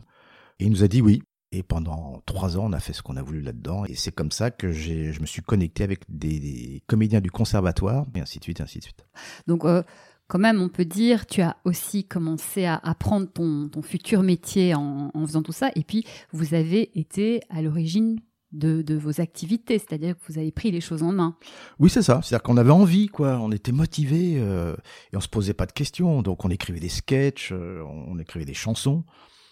Et 0.58 0.64
il 0.64 0.70
nous 0.70 0.82
a 0.82 0.88
dit 0.88 1.00
oui. 1.00 1.22
Et 1.52 1.62
pendant 1.62 2.20
trois 2.26 2.56
ans, 2.58 2.64
on 2.64 2.72
a 2.72 2.80
fait 2.80 2.92
ce 2.92 3.00
qu'on 3.00 3.16
a 3.16 3.22
voulu 3.22 3.40
là-dedans. 3.40 3.84
Et 3.84 3.94
c'est 3.94 4.10
comme 4.10 4.32
ça 4.32 4.50
que 4.50 4.72
je 4.72 5.20
me 5.20 5.26
suis 5.26 5.42
connecté 5.42 5.84
avec 5.84 6.00
des, 6.08 6.82
comédiens 6.88 7.20
du 7.20 7.30
conservatoire, 7.30 8.06
et 8.16 8.20
ainsi 8.20 8.40
de 8.40 8.44
suite, 8.44 8.60
ainsi 8.60 8.78
de 8.78 8.84
suite. 8.84 9.06
Donc, 9.46 9.64
euh, 9.64 9.84
quand 10.26 10.40
même, 10.40 10.60
on 10.60 10.68
peut 10.68 10.84
dire, 10.84 11.26
tu 11.26 11.42
as 11.42 11.56
aussi 11.64 12.04
commencé 12.04 12.64
à 12.64 12.76
apprendre 12.82 13.28
ton, 13.30 13.70
futur 13.82 14.22
métier 14.22 14.74
en, 14.74 15.12
faisant 15.26 15.42
tout 15.42 15.52
ça. 15.52 15.70
Et 15.76 15.84
puis, 15.84 16.04
vous 16.32 16.54
avez 16.54 16.98
été 16.98 17.40
à 17.50 17.62
l'origine 17.62 18.18
de, 18.54 18.94
vos 18.94 19.20
activités, 19.20 19.78
c'est-à-dire 19.78 20.14
que 20.14 20.32
vous 20.32 20.38
avez 20.38 20.52
pris 20.52 20.70
les 20.70 20.80
choses 20.80 21.02
en 21.02 21.12
main. 21.12 21.36
Oui, 21.78 21.90
c'est 21.90 22.02
ça. 22.02 22.20
C'est-à-dire 22.22 22.42
qu'on 22.42 22.56
avait 22.56 22.70
envie, 22.70 23.08
quoi. 23.08 23.38
On 23.40 23.50
était 23.52 23.72
motivé 23.72 24.34
euh, 24.36 24.74
et 25.12 25.16
on 25.16 25.20
se 25.20 25.28
posait 25.28 25.54
pas 25.54 25.66
de 25.66 25.72
questions. 25.72 26.22
Donc, 26.22 26.44
on 26.44 26.50
écrivait 26.50 26.80
des 26.80 26.88
sketchs, 26.88 27.50
euh, 27.52 27.82
on 27.82 28.18
écrivait 28.18 28.44
des 28.44 28.54
chansons 28.54 29.04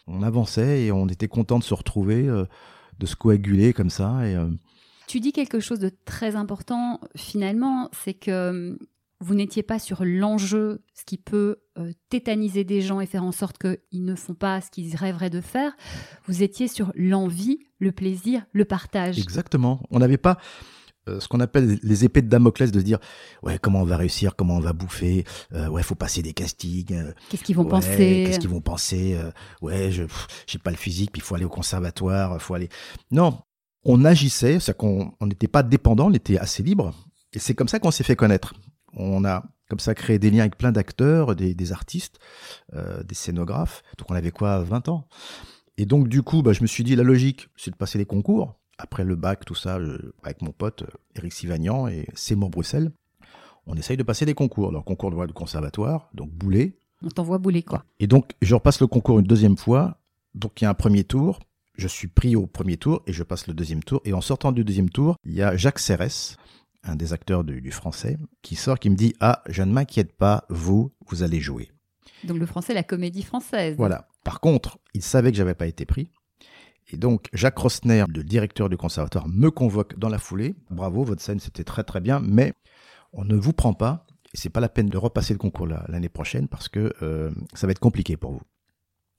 on 0.09 0.23
avançait 0.23 0.83
et 0.83 0.93
on 0.93 1.07
était 1.07 1.29
content 1.29 1.61
de 1.61 1.65
se 1.65 1.75
retrouver, 1.75 2.27
euh, 2.27 2.45
de 2.99 3.07
se 3.07 3.15
coaguler 3.15 3.73
comme 3.73 3.89
ça. 3.89 4.27
Et, 4.27 4.37
Tu 5.07 5.21
dis 5.21 5.33
quelque 5.33 5.61
chose 5.61 5.79
de 5.79 5.93
très 6.05 6.35
important 6.35 7.01
finalement, 7.17 7.89
c'est 7.93 8.15
que 8.15 8.77
vous 9.23 9.35
n'étiez 9.35 9.63
pas 9.63 9.79
sur 9.79 10.05
l'enjeu, 10.05 10.85
ce 10.95 11.05
qui 11.05 11.17
peut 11.17 11.57
tétaniser 12.11 12.65
des 12.65 12.83
gens 12.83 13.01
et 13.01 13.07
faire 13.07 13.25
en 13.25 13.33
sorte 13.33 13.57
qu'ils 13.59 14.05
ne 14.05 14.15
font 14.15 14.35
pas 14.35 14.61
ce 14.61 14.71
qu'ils 14.71 14.95
rêveraient 14.97 15.31
de 15.31 15.41
faire. 15.41 15.73
Vous 16.27 16.43
étiez 16.43 16.69
sur 16.69 16.93
l'envie, 16.95 17.61
le 17.79 17.93
plaisir, 17.93 18.45
le 18.53 18.65
partage. 18.65 19.19
Exactement. 19.19 19.81
On 19.91 20.01
n'avait 20.01 20.19
pas 20.19 20.39
euh, 21.09 21.19
ce 21.19 21.27
qu'on 21.27 21.41
appelle 21.41 21.81
les 21.83 22.05
épées 22.05 22.23
de 22.23 22.29
Damoclès, 22.29 22.71
de 22.71 22.79
se 22.79 22.85
dire 22.85 22.99
ouais 23.43 23.59
comment 23.61 23.81
on 23.81 23.85
va 23.85 23.97
réussir, 23.97 24.37
comment 24.37 24.57
on 24.57 24.61
va 24.61 24.73
bouffer, 24.73 25.25
euh, 25.53 25.67
ouais 25.67 25.83
faut 25.83 25.97
passer 25.97 26.23
des 26.23 26.33
castings. 26.33 26.95
Euh, 26.95 27.13
qu'est-ce 27.29 27.43
qu'ils 27.43 27.57
vont 27.57 27.65
penser? 27.65 28.25
Qu'est-ce 28.27 28.39
qu'ils 28.39 28.49
vont 28.49 28.61
penser 28.61 29.19
Ouais 29.61 29.91
je 29.91 30.05
j'ai 30.47 30.59
pas 30.59 30.71
le 30.71 30.77
physique, 30.77 31.11
puis 31.13 31.21
il 31.21 31.25
faut 31.25 31.35
aller 31.35 31.45
au 31.45 31.49
conservatoire, 31.51 32.41
faut 32.41 32.55
aller. 32.55 32.69
Non, 33.11 33.41
on 33.85 34.05
agissait, 34.05 34.61
c'est 34.61 34.77
qu'on 34.77 35.13
n'était 35.23 35.49
pas 35.49 35.65
dépendant, 35.65 36.07
on 36.07 36.13
était 36.13 36.39
assez 36.39 36.63
libre, 36.63 36.95
et 37.33 37.41
c'est 37.41 37.55
comme 37.55 37.69
ça 37.69 37.81
qu'on 37.81 37.91
s'est 37.91 38.05
fait 38.05 38.17
connaître. 38.17 38.55
On 38.95 39.25
a 39.25 39.45
comme 39.69 39.79
ça 39.79 39.95
créé 39.95 40.19
des 40.19 40.31
liens 40.31 40.41
avec 40.41 40.59
plein 40.59 40.73
d'acteurs, 40.73 41.35
des, 41.35 41.73
artistes, 41.73 42.19
des 42.73 43.15
scénographes. 43.15 43.83
Donc 43.97 44.11
on 44.11 44.15
avait 44.15 44.31
quoi 44.31 44.63
20 44.63 44.89
ans? 44.89 45.09
Et 45.79 45.87
donc 45.87 46.09
du 46.09 46.23
coup, 46.23 46.43
bah, 46.43 46.53
je 46.53 46.61
me 46.61 46.67
suis 46.67 46.85
dit 46.85 46.95
la 46.95 47.03
logique, 47.03 47.49
c'est 47.57 47.71
de 47.71 47.77
passer 47.77 47.97
les 47.97 48.05
concours 48.05 48.59
après 48.79 49.05
le 49.05 49.17
bac, 49.17 49.45
tout 49.45 49.55
ça, 49.55 49.79
avec 50.23 50.43
mon 50.43 50.51
pote 50.51 50.85
Eric 51.15 51.33
Sivagnan 51.33 51.87
et 51.89 52.07
Seymour 52.15 52.51
Bruxelles, 52.51 52.91
on 53.67 53.75
essaye 53.77 53.97
de 53.97 54.03
passer 54.03 54.27
des 54.27 54.35
concours. 54.35 54.69
Alors, 54.69 54.85
concours 54.85 55.11
de 55.11 55.15
voix 55.15 55.27
de 55.27 55.33
conservatoire, 55.33 56.11
donc 56.15 56.31
boulet. 56.31 56.77
On 57.03 57.09
t'envoie 57.09 57.39
boulet, 57.39 57.63
quoi. 57.63 57.85
Et 58.01 58.07
donc, 58.07 58.33
je 58.43 58.55
repasse 58.55 58.81
le 58.81 58.87
concours 58.87 59.21
une 59.21 59.27
deuxième 59.27 59.57
fois. 59.57 59.99
Donc, 60.35 60.61
il 60.61 60.65
y 60.65 60.67
a 60.67 60.71
un 60.71 60.75
premier 60.75 61.05
tour. 61.05 61.39
Je 61.77 61.89
suis 61.89 62.09
pris 62.09 62.37
au 62.37 62.47
premier 62.47 62.77
tour 62.77 63.03
et 63.07 63.13
je 63.13 63.23
passe 63.23 63.47
le 63.47 63.55
deuxième 63.55 63.83
tour. 63.83 64.01
Et 64.05 64.13
en 64.13 64.21
sortant 64.21 64.53
du 64.53 64.65
deuxième 64.65 64.91
tour, 64.91 65.17
il 65.25 65.33
y 65.33 65.43
a 65.43 65.57
Jacques 65.57 65.79
Serres, 65.79 66.37
un 66.85 66.97
des 66.97 67.13
acteurs 67.13 67.45
du, 67.45 67.61
du 67.61 67.71
français, 67.71 68.19
qui 68.43 68.57
sort, 68.57 68.79
qui 68.79 68.91
me 68.91 68.97
dit 68.97 69.15
Ah, 69.21 69.43
je 69.49 69.63
ne 69.63 69.73
m'inquiète 69.73 70.13
pas, 70.13 70.45
vous, 70.49 70.93
vous 71.07 71.23
allez 71.23 71.41
jouer. 71.41 71.71
Donc, 72.25 72.39
le 72.39 72.47
français, 72.47 72.75
la 72.75 72.83
comédie 72.83 73.23
française. 73.23 73.77
Voilà. 73.77 74.09
Par 74.25 74.41
contre, 74.41 74.79
il 74.95 75.03
savait 75.03 75.31
que 75.31 75.37
j'avais 75.37 75.55
pas 75.55 75.67
été 75.67 75.85
pris. 75.85 76.11
Et 76.93 76.97
donc, 76.97 77.29
Jacques 77.33 77.59
Rosner, 77.59 78.05
le 78.09 78.23
directeur 78.23 78.69
du 78.69 78.77
conservatoire, 78.77 79.29
me 79.29 79.51
convoque 79.51 79.99
dans 79.99 80.09
la 80.09 80.19
foulée. 80.19 80.55
Bravo, 80.71 81.05
votre 81.05 81.23
scène, 81.23 81.41
c'était 81.41 81.65
très 81.65 81.85
très 81.85 82.01
bien, 82.01 82.21
mais 82.21 82.53
on 83.13 83.25
ne 83.25 83.35
vous 83.35 83.53
prend 83.53 83.75
pas. 83.75 84.07
Et 84.35 84.37
c'est 84.37 84.51
pas 84.51 84.61
la 84.61 84.69
peine 84.69 84.89
de 84.89 84.97
repasser 84.97 85.35
le 85.35 85.39
concours 85.39 85.67
l'année 85.67 86.09
prochaine 86.09 86.49
parce 86.49 86.69
que 86.69 86.93
euh, 87.03 87.31
ça 87.55 87.67
va 87.67 87.71
être 87.73 87.79
compliqué 87.79 88.17
pour 88.17 88.33
vous. 88.33 88.41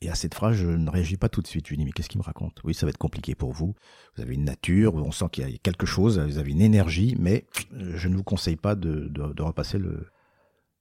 Et 0.03 0.09
à 0.09 0.15
cette 0.15 0.33
phrase, 0.33 0.55
je 0.57 0.67
ne 0.67 0.89
réagis 0.89 1.15
pas 1.15 1.29
tout 1.29 1.41
de 1.41 1.47
suite. 1.47 1.65
Je 1.65 1.71
lui 1.71 1.77
dis, 1.77 1.85
mais 1.85 1.91
qu'est-ce 1.91 2.09
qu'il 2.09 2.19
me 2.19 2.25
raconte? 2.25 2.59
Oui, 2.63 2.73
ça 2.73 2.85
va 2.85 2.89
être 2.89 2.97
compliqué 2.97 3.35
pour 3.35 3.53
vous. 3.53 3.73
Vous 4.15 4.21
avez 4.21 4.35
une 4.35 4.43
nature, 4.43 4.95
on 4.95 5.11
sent 5.11 5.25
qu'il 5.31 5.49
y 5.49 5.55
a 5.55 5.57
quelque 5.57 5.85
chose, 5.85 6.19
vous 6.19 6.37
avez 6.37 6.51
une 6.51 6.61
énergie, 6.61 7.15
mais 7.17 7.45
je 7.71 8.07
ne 8.09 8.15
vous 8.15 8.23
conseille 8.23 8.57
pas 8.57 8.75
de, 8.75 9.07
de 9.07 9.41
repasser 9.41 9.77
le... 9.77 10.07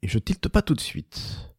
Et 0.03 0.09
je 0.09 0.19
tilte 0.19 0.49
pas 0.49 0.61
tout 0.61 0.75
de 0.75 0.81
suite. 0.81 1.55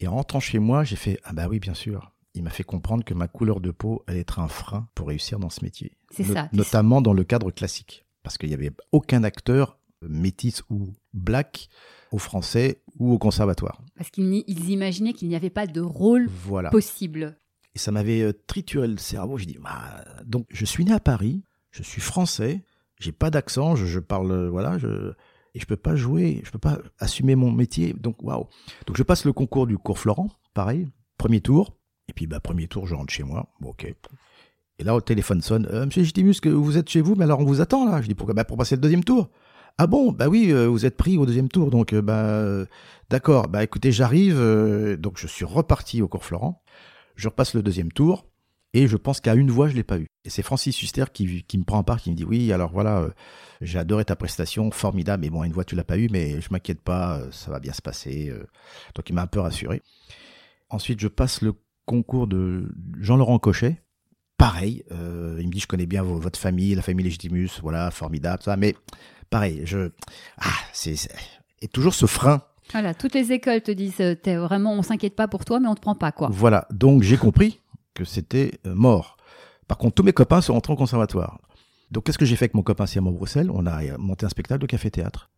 Et 0.00 0.06
en 0.06 0.16
rentrant 0.16 0.40
chez 0.40 0.58
moi, 0.58 0.84
j'ai 0.84 0.96
fait, 0.96 1.18
ah 1.24 1.32
bah 1.32 1.48
oui, 1.48 1.58
bien 1.58 1.74
sûr 1.74 2.12
il 2.34 2.44
m'a 2.44 2.50
fait 2.50 2.64
comprendre 2.64 3.04
que 3.04 3.14
ma 3.14 3.26
couleur 3.26 3.60
de 3.60 3.70
peau 3.70 4.04
allait 4.06 4.20
être 4.20 4.38
un 4.38 4.48
frein 4.48 4.88
pour 4.94 5.08
réussir 5.08 5.38
dans 5.38 5.50
ce 5.50 5.64
métier. 5.64 5.96
C'est 6.10 6.24
ça. 6.24 6.48
Notamment 6.52 7.02
dans 7.02 7.12
le 7.12 7.24
cadre 7.24 7.50
classique. 7.50 8.06
Parce 8.22 8.38
qu'il 8.38 8.48
n'y 8.48 8.54
avait 8.54 8.70
aucun 8.92 9.24
acteur 9.24 9.78
métis 10.02 10.62
ou 10.70 10.88
black 11.12 11.68
au 12.12 12.18
français 12.18 12.82
ou 12.98 13.12
au 13.12 13.18
conservatoire. 13.18 13.82
Parce 13.96 14.10
qu'ils 14.10 14.70
imaginaient 14.70 15.12
qu'il 15.12 15.28
n'y 15.28 15.36
avait 15.36 15.50
pas 15.50 15.66
de 15.66 15.80
rôle 15.80 16.28
possible. 16.70 17.36
Et 17.74 17.78
ça 17.78 17.92
m'avait 17.92 18.22
euh, 18.22 18.32
trituré 18.46 18.88
le 18.88 18.96
cerveau. 18.96 19.38
J'ai 19.38 19.46
dit, 19.46 19.58
bah, 19.62 20.04
donc 20.24 20.46
je 20.50 20.64
suis 20.64 20.84
né 20.84 20.92
à 20.92 21.00
Paris, 21.00 21.42
je 21.70 21.82
suis 21.82 22.00
français, 22.00 22.64
j'ai 22.98 23.12
pas 23.12 23.30
d'accent, 23.30 23.76
je, 23.76 24.00
parle, 24.00 24.32
euh, 24.32 24.50
voilà, 24.50 24.78
je, 24.78 25.12
et 25.54 25.60
je 25.60 25.66
peux 25.66 25.76
pas 25.76 25.94
jouer, 25.96 26.40
je 26.44 26.50
peux 26.50 26.58
pas 26.58 26.78
assumer 26.98 27.34
mon 27.34 27.52
métier. 27.52 27.92
Donc 27.92 28.22
waouh. 28.22 28.46
Donc 28.86 28.96
je 28.96 29.02
passe 29.02 29.24
le 29.24 29.32
concours 29.32 29.66
du 29.66 29.78
cours 29.78 29.98
Florent, 29.98 30.30
pareil, 30.54 30.88
premier 31.18 31.40
tour. 31.40 31.76
Et 32.08 32.14
puis, 32.14 32.26
bah, 32.26 32.40
premier 32.40 32.68
tour, 32.68 32.86
je 32.86 32.94
rentre 32.94 33.12
chez 33.12 33.22
moi. 33.22 33.52
Bon, 33.60 33.70
ok. 33.70 33.94
Et 34.78 34.84
là, 34.84 34.94
au 34.94 35.00
téléphone 35.00 35.42
sonne. 35.42 35.66
Euh, 35.70 35.84
Monsieur 35.86 36.04
Gitimus, 36.04 36.40
que 36.40 36.48
vous 36.48 36.78
êtes 36.78 36.88
chez 36.88 37.00
vous, 37.00 37.16
mais 37.16 37.24
alors 37.24 37.40
on 37.40 37.44
vous 37.44 37.60
attend 37.60 37.84
là. 37.84 38.00
Je 38.00 38.06
dis 38.06 38.14
pourquoi? 38.14 38.34
Bah, 38.34 38.44
Pour 38.44 38.56
passer 38.56 38.76
le 38.76 38.80
deuxième 38.80 39.04
tour. 39.04 39.28
Ah 39.78 39.86
bon, 39.86 40.12
bah 40.12 40.28
oui, 40.28 40.52
euh, 40.52 40.66
vous 40.66 40.86
êtes 40.86 40.96
pris 40.96 41.16
au 41.16 41.24
deuxième 41.24 41.48
tour, 41.48 41.70
donc 41.70 41.92
euh, 41.92 42.02
bah 42.02 42.66
d'accord. 43.10 43.48
Bah 43.48 43.62
écoutez, 43.62 43.92
j'arrive. 43.92 44.38
donc 44.98 45.18
je 45.18 45.26
suis 45.26 45.44
reparti 45.44 46.02
au 46.02 46.08
cours 46.08 46.24
Florent. 46.24 46.62
Je 47.16 47.28
repasse 47.28 47.54
le 47.54 47.62
deuxième 47.62 47.92
tour 47.92 48.26
et 48.74 48.86
je 48.86 48.96
pense 48.96 49.20
qu'à 49.20 49.34
une 49.34 49.50
voix 49.50 49.68
je 49.68 49.74
l'ai 49.74 49.84
pas 49.84 49.98
eu. 49.98 50.06
Et 50.24 50.30
c'est 50.30 50.42
Francis 50.42 50.80
Huster 50.82 51.04
qui, 51.12 51.44
me 51.54 51.64
prend 51.64 51.78
en 51.78 51.84
part, 51.84 52.00
qui 52.00 52.10
me 52.10 52.16
dit 52.16 52.24
oui, 52.24 52.52
alors 52.52 52.72
voilà, 52.72 53.08
j'ai 53.60 53.78
adoré 53.78 54.04
ta 54.04 54.16
prestation, 54.16 54.70
formidable. 54.70 55.22
Mais 55.22 55.30
bon, 55.30 55.44
une 55.44 55.52
voix 55.52 55.64
tu 55.64 55.74
l'as 55.76 55.84
pas 55.84 55.98
eu, 55.98 56.08
mais 56.10 56.40
je 56.40 56.48
m'inquiète 56.50 56.82
pas, 56.82 57.22
ça 57.30 57.50
va 57.50 57.60
bien 57.60 57.72
se 57.72 57.82
passer. 57.82 58.32
donc 58.94 59.08
il 59.08 59.14
m'a 59.14 59.22
un 59.22 59.26
peu 59.26 59.40
rassuré. 59.40 59.82
Ensuite, 60.70 61.00
je 61.00 61.08
passe 61.08 61.40
le 61.40 61.54
concours 61.86 62.26
de 62.26 62.68
Jean-Laurent 63.00 63.38
Cochet. 63.38 63.82
Pareil, 64.36 64.84
euh, 64.92 65.38
il 65.40 65.48
me 65.48 65.52
dit 65.52 65.58
je 65.58 65.66
connais 65.66 65.86
bien 65.86 66.02
votre 66.02 66.38
famille, 66.38 66.74
la 66.74 66.82
famille 66.82 67.04
Légitimus, 67.04 67.50
voilà, 67.60 67.90
formidable, 67.90 68.42
ça. 68.42 68.56
Mais 68.56 68.76
pareil, 69.30 69.62
je 69.64 69.90
ah 70.38 70.50
c'est 70.72 70.96
et 71.60 71.68
toujours 71.68 71.94
ce 71.94 72.06
frein. 72.06 72.42
Voilà, 72.72 72.94
toutes 72.94 73.14
les 73.14 73.32
écoles 73.32 73.62
te 73.62 73.70
disent 73.70 74.00
euh, 74.00 74.14
es 74.24 74.36
vraiment 74.36 74.72
on 74.72 74.82
s'inquiète 74.82 75.16
pas 75.16 75.28
pour 75.28 75.44
toi, 75.44 75.60
mais 75.60 75.68
on 75.68 75.74
te 75.74 75.80
prend 75.80 75.94
pas 75.94 76.12
quoi. 76.12 76.28
Voilà, 76.30 76.66
donc 76.70 77.02
j'ai 77.02 77.16
compris 77.16 77.60
que 77.94 78.04
c'était 78.04 78.60
euh, 78.66 78.74
mort. 78.74 79.16
Par 79.66 79.78
contre, 79.78 79.96
tous 79.96 80.02
mes 80.02 80.12
copains 80.12 80.40
sont 80.40 80.54
rentrés 80.54 80.72
au 80.72 80.76
conservatoire. 80.76 81.40
Donc 81.90 82.04
qu'est-ce 82.04 82.18
que 82.18 82.24
j'ai 82.24 82.36
fait 82.36 82.46
avec 82.46 82.54
mon 82.54 82.62
copain 82.62 82.86
Simon 82.86 83.12
Bruxelles 83.12 83.50
On 83.50 83.66
a 83.66 83.96
monté 83.98 84.26
un 84.26 84.28
spectacle 84.28 84.60
de 84.60 84.66
café-théâtre. 84.66 85.30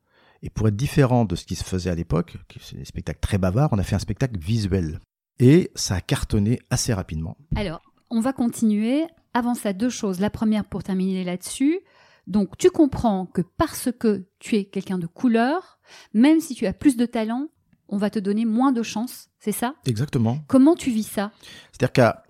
Et 0.43 0.51
pour 0.51 0.69
être 0.69 0.77
différent 0.77 1.25
de 1.25 1.37
ce 1.37 1.45
qui 1.45 1.55
se 1.55 1.65
faisait 1.65 1.91
à 1.91 1.95
l'époque, 1.95 2.37
c'est 2.61 2.77
des 2.77 2.85
spectacles 2.85 3.21
très 3.21 3.39
bavards, 3.39 3.71
on 3.73 3.79
a 3.79 3.83
fait 3.83 3.97
un 3.97 4.01
spectacle 4.01 4.39
visuel. 4.39 5.01
Et 5.39 5.71
ça 5.75 5.97
a 5.97 6.01
cartonné 6.01 6.61
assez 6.71 6.93
rapidement. 6.93 7.37
Alors, 7.57 7.81
on 8.11 8.21
va 8.21 8.33
continuer. 8.33 9.05
Avant 9.33 9.55
ça, 9.55 9.73
deux 9.73 9.91
choses. 9.91 10.21
La 10.21 10.31
première, 10.31 10.65
pour 10.65 10.83
terminer 10.83 11.25
là-dessus. 11.25 11.81
Donc, 12.27 12.57
tu 12.59 12.71
comprends 12.71 13.27
que 13.27 13.43
parce 13.43 13.89
que 13.99 14.27
tu 14.39 14.57
es 14.57 14.65
quelqu'un 14.65 14.99
de 14.99 15.07
couleur, 15.07 15.79
même 16.15 16.41
si 16.41 16.55
tu 16.55 16.67
as 16.67 16.73
plus 16.73 16.97
de 16.97 17.07
talent, 17.07 17.49
on 17.89 17.97
va 17.97 18.11
te 18.11 18.19
donner 18.19 18.45
moins 18.45 18.73
de 18.73 18.83
chance. 18.83 19.29
C'est 19.39 19.53
ça? 19.53 19.75
Exactement. 19.87 20.39
Comment 20.47 20.77
tu 20.77 20.91
vis 20.91 21.03
ça? 21.09 21.33
C'est-à-dire 21.73 21.93
qu'à 21.93 22.23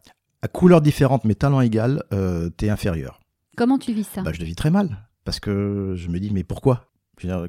couleur 0.49 0.81
différente, 0.81 1.25
mais 1.25 1.35
talent 1.35 1.61
égal, 1.61 2.03
euh, 2.13 2.51
tu 2.57 2.67
es 2.67 2.71
inférieur. 2.71 3.21
Comment 3.57 3.79
tu 3.79 3.93
vis 3.93 4.05
ça? 4.07 4.23
Bah, 4.23 4.33
Je 4.33 4.41
le 4.41 4.47
vis 4.47 4.55
très 4.55 4.71
mal. 4.71 5.09
Parce 5.25 5.39
que 5.41 5.95
je 5.97 6.09
me 6.09 6.19
dis, 6.19 6.31
mais 6.31 6.45
pourquoi? 6.45 6.87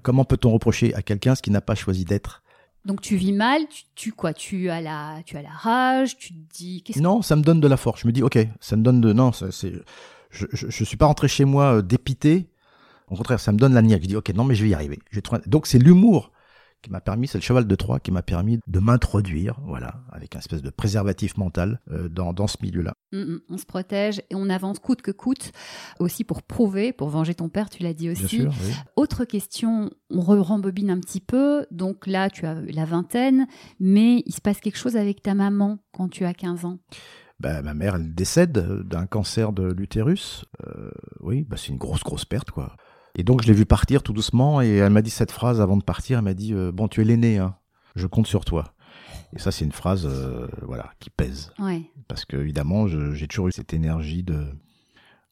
Comment 0.03 0.25
peut-on 0.25 0.51
reprocher 0.51 0.93
à 0.95 1.01
quelqu'un 1.01 1.35
ce 1.35 1.41
qu'il 1.41 1.53
n'a 1.53 1.61
pas 1.61 1.75
choisi 1.75 2.03
d'être? 2.03 2.43
Donc 2.83 2.99
tu 3.01 3.15
vis 3.15 3.31
mal, 3.31 3.61
tu, 3.95 4.11
quoi, 4.11 4.33
tu 4.33 4.69
as 4.69 4.81
la, 4.81 5.21
tu 5.25 5.37
as 5.37 5.41
la 5.41 5.51
rage, 5.51 6.17
tu 6.17 6.33
te 6.33 6.53
dis. 6.53 6.83
Non, 6.97 7.21
ça 7.21 7.35
me 7.35 7.43
donne 7.43 7.61
de 7.61 7.67
la 7.67 7.77
force. 7.77 8.01
Je 8.01 8.07
me 8.07 8.11
dis, 8.11 8.23
ok, 8.23 8.39
ça 8.59 8.75
me 8.75 8.81
donne 8.81 8.99
de, 9.01 9.13
non, 9.13 9.31
c'est, 9.31 9.71
je, 10.31 10.45
je, 10.51 10.83
suis 10.83 10.97
pas 10.97 11.05
rentré 11.05 11.27
chez 11.27 11.45
moi 11.45 11.77
euh, 11.77 11.81
dépité 11.81 12.49
Au 13.09 13.15
contraire, 13.15 13.39
ça 13.39 13.51
me 13.51 13.57
donne 13.57 13.73
la 13.73 13.81
niaque. 13.81 14.03
Je 14.03 14.07
dis, 14.07 14.15
ok, 14.15 14.29
non, 14.33 14.43
mais 14.43 14.55
je 14.55 14.63
vais 14.63 14.69
y 14.69 14.73
arriver. 14.73 14.99
Donc 15.45 15.67
c'est 15.67 15.79
l'humour 15.79 16.31
qui 16.81 16.89
m'a 16.89 17.01
permis, 17.01 17.27
c'est 17.27 17.37
le 17.37 17.43
cheval 17.43 17.67
de 17.67 17.75
Troie 17.75 17.99
qui 17.99 18.11
m'a 18.11 18.21
permis 18.21 18.59
de 18.67 18.79
m'introduire, 18.79 19.59
voilà, 19.65 20.01
avec 20.11 20.35
un 20.35 20.39
espèce 20.39 20.61
de 20.61 20.69
préservatif 20.69 21.37
mental 21.37 21.79
euh, 21.91 22.09
dans, 22.09 22.33
dans 22.33 22.47
ce 22.47 22.57
milieu-là. 22.61 22.93
Mm, 23.11 23.19
mm. 23.19 23.41
on 23.49 23.57
se 23.57 23.65
protège 23.65 24.21
et 24.29 24.35
on 24.35 24.49
avance 24.49 24.79
coûte 24.79 25.01
que 25.01 25.11
coûte, 25.11 25.51
aussi 25.99 26.23
pour 26.23 26.41
prouver, 26.41 26.91
pour 26.91 27.09
venger 27.09 27.35
ton 27.35 27.49
père, 27.49 27.69
tu 27.69 27.83
l'as 27.83 27.93
dit 27.93 28.09
aussi. 28.09 28.39
Bien 28.39 28.51
sûr, 28.51 28.53
oui. 28.65 28.73
Autre 28.95 29.25
question, 29.25 29.91
on 30.09 30.21
rembobine 30.21 30.89
un 30.89 30.99
petit 30.99 31.21
peu. 31.21 31.65
Donc 31.71 32.07
là, 32.07 32.29
tu 32.29 32.45
as 32.45 32.55
la 32.55 32.85
vingtaine, 32.85 33.47
mais 33.79 34.23
il 34.25 34.33
se 34.33 34.41
passe 34.41 34.59
quelque 34.59 34.77
chose 34.77 34.95
avec 34.95 35.21
ta 35.21 35.35
maman 35.35 35.79
quand 35.91 36.09
tu 36.09 36.25
as 36.25 36.33
15 36.33 36.65
ans? 36.65 36.79
Bah, 37.41 37.63
ma 37.63 37.73
mère, 37.73 37.95
elle 37.95 38.13
décède 38.13 38.53
d'un 38.83 39.07
cancer 39.07 39.51
de 39.51 39.63
l'utérus. 39.71 40.45
Euh, 40.67 40.91
oui, 41.21 41.43
bah, 41.49 41.57
c'est 41.57 41.69
une 41.69 41.77
grosse, 41.77 42.03
grosse 42.03 42.23
perte, 42.23 42.51
quoi. 42.51 42.75
Et 43.15 43.23
donc 43.23 43.41
je 43.41 43.47
l'ai 43.47 43.53
vu 43.53 43.65
partir 43.65 44.03
tout 44.03 44.13
doucement 44.13 44.61
et 44.61 44.75
elle 44.75 44.91
m'a 44.91 45.01
dit 45.01 45.09
cette 45.09 45.31
phrase 45.31 45.59
avant 45.59 45.75
de 45.75 45.83
partir. 45.83 46.19
Elle 46.19 46.23
m'a 46.23 46.33
dit 46.33 46.53
euh, 46.53 46.71
bon 46.71 46.87
tu 46.87 47.01
es 47.01 47.03
l'aîné, 47.03 47.39
hein. 47.39 47.55
je 47.95 48.07
compte 48.07 48.27
sur 48.27 48.45
toi. 48.45 48.73
Et 49.35 49.39
ça 49.39 49.51
c'est 49.51 49.65
une 49.65 49.71
phrase 49.71 50.05
euh, 50.05 50.47
voilà 50.61 50.91
qui 50.99 51.09
pèse. 51.09 51.51
Ouais. 51.59 51.81
Parce 52.07 52.23
que 52.23 52.37
évidemment 52.37 52.87
j'ai 52.87 53.27
toujours 53.27 53.49
eu 53.49 53.51
cette 53.51 53.73
énergie 53.73 54.23
de 54.23 54.45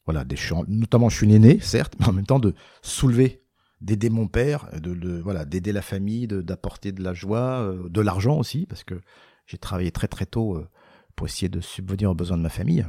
voilà 0.04 0.24
des 0.24 0.36
notamment 0.68 1.08
je 1.08 1.16
suis 1.16 1.26
l'aîné 1.26 1.58
certes, 1.60 1.94
mais 2.00 2.08
en 2.08 2.12
même 2.12 2.26
temps 2.26 2.38
de 2.38 2.54
soulever, 2.82 3.42
d'aider 3.80 4.10
mon 4.10 4.28
père, 4.28 4.68
de, 4.74 4.94
de 4.94 5.18
voilà 5.18 5.46
d'aider 5.46 5.72
la 5.72 5.82
famille, 5.82 6.26
d'apporter 6.26 6.92
de, 6.92 7.02
la 7.02 7.14
joie, 7.14 7.60
euh, 7.60 7.88
de 7.88 8.00
l'argent 8.02 8.38
aussi 8.38 8.66
parce 8.66 8.84
que 8.84 9.00
j'ai 9.46 9.58
travaillé 9.58 9.90
très 9.90 10.08
très 10.08 10.26
tôt 10.26 10.56
euh, 10.56 10.68
pour 11.16 11.26
essayer 11.26 11.48
de 11.48 11.60
subvenir 11.60 12.10
aux 12.10 12.14
besoins 12.14 12.36
de 12.36 12.42
ma 12.42 12.48
famille. 12.48 12.86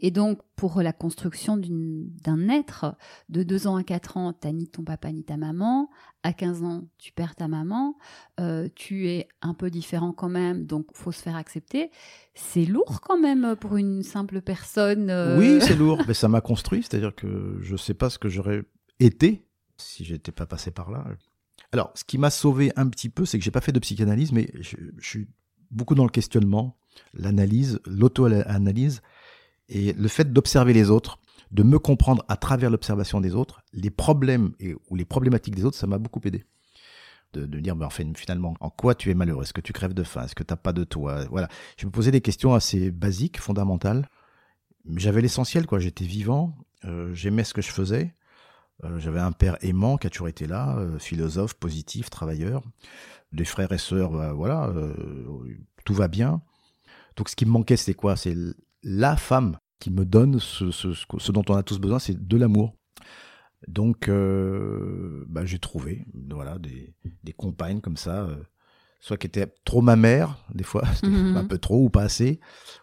Et 0.00 0.10
donc, 0.10 0.40
pour 0.56 0.82
la 0.82 0.92
construction 0.92 1.56
d'un 1.56 2.48
être, 2.48 2.96
de 3.28 3.42
2 3.42 3.66
ans 3.66 3.76
à 3.76 3.84
4 3.84 4.16
ans, 4.16 4.32
tu 4.32 4.52
ni 4.52 4.68
ton 4.68 4.84
papa 4.84 5.10
ni 5.10 5.24
ta 5.24 5.36
maman. 5.36 5.90
À 6.22 6.32
15 6.32 6.62
ans, 6.62 6.84
tu 6.98 7.12
perds 7.12 7.34
ta 7.34 7.48
maman. 7.48 7.96
Euh, 8.40 8.68
tu 8.74 9.08
es 9.08 9.28
un 9.42 9.54
peu 9.54 9.70
différent 9.70 10.12
quand 10.12 10.28
même, 10.28 10.66
donc 10.66 10.86
faut 10.94 11.12
se 11.12 11.22
faire 11.22 11.36
accepter. 11.36 11.90
C'est 12.34 12.64
lourd 12.64 13.00
quand 13.00 13.18
même 13.18 13.56
pour 13.56 13.76
une 13.76 14.02
simple 14.02 14.40
personne. 14.40 15.10
Euh. 15.10 15.38
Oui, 15.38 15.58
c'est 15.60 15.76
lourd, 15.76 16.02
mais 16.08 16.14
ça 16.14 16.28
m'a 16.28 16.40
construit. 16.40 16.82
C'est-à-dire 16.82 17.14
que 17.14 17.58
je 17.60 17.72
ne 17.72 17.78
sais 17.78 17.94
pas 17.94 18.10
ce 18.10 18.18
que 18.18 18.28
j'aurais 18.28 18.62
été 19.00 19.46
si 19.76 20.04
j'étais 20.04 20.32
pas 20.32 20.46
passé 20.46 20.70
par 20.70 20.90
là. 20.90 21.04
Alors, 21.72 21.90
ce 21.94 22.04
qui 22.04 22.18
m'a 22.18 22.30
sauvé 22.30 22.70
un 22.76 22.88
petit 22.88 23.08
peu, 23.08 23.24
c'est 23.24 23.38
que 23.38 23.44
j'ai 23.44 23.50
pas 23.50 23.60
fait 23.60 23.72
de 23.72 23.80
psychanalyse, 23.80 24.30
mais 24.30 24.48
je, 24.60 24.76
je 24.98 25.08
suis 25.08 25.28
beaucoup 25.72 25.96
dans 25.96 26.04
le 26.04 26.10
questionnement, 26.10 26.76
l'analyse, 27.12 27.80
l'auto-analyse. 27.86 29.02
Et 29.68 29.92
le 29.92 30.08
fait 30.08 30.32
d'observer 30.32 30.72
les 30.72 30.90
autres, 30.90 31.18
de 31.50 31.62
me 31.62 31.78
comprendre 31.78 32.24
à 32.28 32.36
travers 32.36 32.70
l'observation 32.70 33.20
des 33.20 33.34
autres, 33.34 33.62
les 33.72 33.90
problèmes 33.90 34.52
et, 34.60 34.74
ou 34.90 34.96
les 34.96 35.04
problématiques 35.04 35.54
des 35.54 35.64
autres, 35.64 35.76
ça 35.76 35.86
m'a 35.86 35.98
beaucoup 35.98 36.20
aidé. 36.24 36.44
De, 37.32 37.46
de 37.46 37.60
dire, 37.60 37.74
ben, 37.74 37.88
finalement, 37.90 38.54
en 38.60 38.70
quoi 38.70 38.94
tu 38.94 39.10
es 39.10 39.14
malheureux? 39.14 39.42
Est-ce 39.42 39.52
que 39.52 39.60
tu 39.60 39.72
crèves 39.72 39.94
de 39.94 40.04
faim? 40.04 40.24
Est-ce 40.24 40.34
que 40.34 40.44
tu 40.44 40.52
n'as 40.52 40.56
pas 40.56 40.72
de 40.72 40.84
toi? 40.84 41.24
Voilà. 41.30 41.48
Je 41.76 41.86
me 41.86 41.90
posais 41.90 42.10
des 42.12 42.20
questions 42.20 42.54
assez 42.54 42.90
basiques, 42.92 43.40
fondamentales. 43.40 44.08
J'avais 44.96 45.20
l'essentiel, 45.20 45.66
quoi. 45.66 45.78
J'étais 45.80 46.04
vivant, 46.04 46.54
euh, 46.84 47.12
j'aimais 47.14 47.42
ce 47.42 47.54
que 47.54 47.62
je 47.62 47.70
faisais. 47.70 48.14
Euh, 48.84 48.98
j'avais 48.98 49.18
un 49.18 49.32
père 49.32 49.56
aimant 49.62 49.96
qui 49.96 50.06
a 50.06 50.10
toujours 50.10 50.28
été 50.28 50.46
là, 50.46 50.76
euh, 50.78 50.98
philosophe, 50.98 51.54
positif, 51.54 52.10
travailleur. 52.10 52.62
Des 53.32 53.44
frères 53.44 53.72
et 53.72 53.78
sœurs, 53.78 54.10
bah, 54.10 54.32
voilà, 54.32 54.72
tout 55.84 55.94
va 55.94 56.06
bien. 56.06 56.40
Donc 57.16 57.28
ce 57.28 57.36
qui 57.36 57.46
me 57.46 57.50
manquait, 57.50 57.76
c'était 57.76 57.94
quoi? 57.94 58.16
C'est 58.16 58.36
la 58.82 59.16
femme 59.16 59.56
qui 59.78 59.90
me 59.90 60.04
donne 60.04 60.38
ce, 60.40 60.70
ce, 60.70 61.32
dont 61.32 61.44
on 61.48 61.54
a 61.54 61.62
tous 61.62 61.78
besoin, 61.78 61.98
c'est 61.98 62.26
de 62.26 62.36
l'amour. 62.36 62.74
Donc, 63.68 64.08
euh, 64.08 65.24
bah, 65.28 65.44
j'ai 65.44 65.58
trouvé 65.58 66.06
voilà, 66.30 66.58
des, 66.58 66.94
des, 67.22 67.32
compagnes 67.32 67.80
comme 67.80 67.96
ça, 67.96 68.24
euh, 68.24 68.36
soit 69.00 69.16
qui 69.16 69.26
étaient 69.26 69.46
trop 69.64 69.80
ma 69.80 69.96
mère, 69.96 70.38
des 70.54 70.64
fois, 70.64 70.84
mhm. 71.02 71.36
un 71.36 71.44
peu 71.44 71.58
trop 71.58 71.82
ou 71.82 71.90
pas 71.90 72.02
assez, 72.02 72.40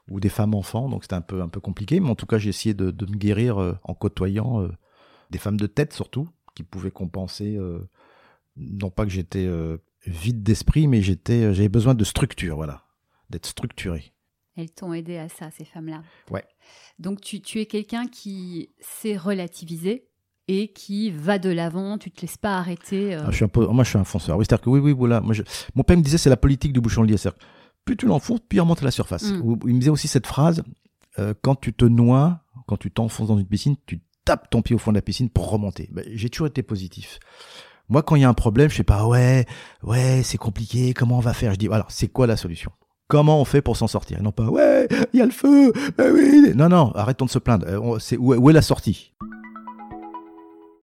ou 0.09 0.19
des 0.19 0.29
femmes 0.29 0.55
enfants, 0.55 0.89
donc 0.89 1.03
c'était 1.03 1.15
un 1.15 1.21
peu, 1.21 1.41
un 1.41 1.49
peu 1.49 1.59
compliqué. 1.59 1.99
Mais 1.99 2.09
en 2.09 2.15
tout 2.15 2.25
cas, 2.25 2.37
j'ai 2.37 2.49
essayé 2.49 2.73
de, 2.73 2.89
de, 2.91 3.05
me 3.05 3.17
guérir 3.17 3.61
euh, 3.61 3.77
en 3.83 3.93
côtoyant 3.93 4.67
des 5.29 5.37
femmes 5.37 5.57
de 5.57 5.67
tête 5.67 5.93
surtout, 5.93 6.27
qui 6.55 6.63
pouvaient 6.63 6.91
compenser, 6.91 7.57
non 8.57 8.89
pas 8.89 9.05
que 9.05 9.11
j'étais 9.11 9.49
vide 10.05 10.43
d'esprit, 10.43 10.87
mais 10.87 11.01
j'étais, 11.01 11.53
j'avais 11.53 11.69
besoin 11.69 11.93
de 11.93 12.03
structure, 12.03 12.57
voilà, 12.57 12.83
d'être 13.29 13.45
structuré. 13.45 14.13
Elles 14.57 14.71
t'ont 14.71 14.93
aidé 14.93 15.17
à 15.17 15.29
ça, 15.29 15.49
ces 15.51 15.65
femmes-là. 15.65 16.03
Ouais. 16.29 16.43
Donc 16.99 17.21
tu, 17.21 17.41
tu 17.41 17.59
es 17.59 17.65
quelqu'un 17.65 18.07
qui 18.07 18.69
sait 18.79 19.15
relativiser 19.15 20.07
et 20.47 20.73
qui 20.73 21.11
va 21.11 21.39
de 21.39 21.49
l'avant, 21.49 21.97
tu 21.97 22.11
te 22.11 22.21
laisses 22.21 22.37
pas 22.37 22.57
arrêter. 22.57 23.15
Euh. 23.15 23.23
Ah, 23.25 23.31
je 23.31 23.37
suis 23.37 23.45
un 23.45 23.49
peu, 23.49 23.65
moi, 23.67 23.83
je 23.83 23.89
suis 23.89 23.99
un 23.99 24.03
fonceur. 24.03 24.37
Oui, 24.37 24.45
c'est-à-dire 24.45 24.63
que 24.65 24.69
oui, 24.69 24.79
oui, 24.79 24.91
voilà. 24.91 25.21
Moi, 25.21 25.33
je... 25.33 25.43
Mon 25.75 25.83
père 25.83 25.97
me 25.97 26.01
disait, 26.03 26.17
c'est 26.17 26.29
la 26.29 26.37
politique 26.37 26.73
du 26.73 26.81
bouchon 26.81 27.03
lié. 27.03 27.15
Plus 27.85 27.95
tu 27.95 28.05
l'enfonces, 28.05 28.41
plus 28.41 28.57
il 28.57 28.61
remonte 28.61 28.81
à 28.81 28.85
la 28.85 28.91
surface. 28.91 29.31
Mm. 29.31 29.55
Il 29.67 29.73
me 29.75 29.79
disait 29.79 29.91
aussi 29.91 30.07
cette 30.07 30.27
phrase 30.27 30.63
euh, 31.19 31.33
quand 31.41 31.55
tu 31.55 31.73
te 31.73 31.85
noies, 31.85 32.41
quand 32.67 32.77
tu 32.77 32.91
t'enfonces 32.91 33.27
dans 33.27 33.37
une 33.37 33.47
piscine, 33.47 33.75
tu 33.85 34.01
tapes 34.25 34.49
ton 34.49 34.61
pied 34.61 34.75
au 34.75 34.79
fond 34.79 34.91
de 34.91 34.97
la 34.97 35.01
piscine 35.01 35.29
pour 35.29 35.49
remonter. 35.49 35.89
Ben, 35.91 36.05
j'ai 36.11 36.29
toujours 36.29 36.47
été 36.47 36.63
positif. 36.63 37.19
Moi, 37.89 38.03
quand 38.03 38.15
il 38.15 38.21
y 38.21 38.25
a 38.25 38.29
un 38.29 38.33
problème, 38.33 38.69
je 38.69 38.75
sais 38.75 38.83
pas, 38.83 39.05
ouais, 39.05 39.45
ouais, 39.83 40.21
c'est 40.23 40.37
compliqué, 40.37 40.93
comment 40.93 41.17
on 41.17 41.21
va 41.21 41.33
faire? 41.33 41.53
Je 41.53 41.57
dis, 41.57 41.67
alors, 41.67 41.91
c'est 41.91 42.07
quoi 42.07 42.27
la 42.27 42.37
solution? 42.37 42.71
Comment 43.11 43.41
on 43.41 43.43
fait 43.43 43.61
pour 43.61 43.75
s'en 43.75 43.87
sortir 43.87 44.23
non 44.23 44.31
pas, 44.31 44.45
ouais, 44.45 44.87
il 45.11 45.19
y 45.19 45.21
a 45.21 45.25
le 45.25 45.31
feu, 45.31 45.73
ben 45.97 46.13
oui. 46.13 46.53
Non, 46.55 46.69
non, 46.69 46.93
arrêtons 46.95 47.25
de 47.25 47.29
se 47.29 47.39
plaindre. 47.39 47.65
Euh, 47.67 47.97
où, 48.17 48.49
est 48.49 48.53
la 48.53 48.61
sortie? 48.61 49.11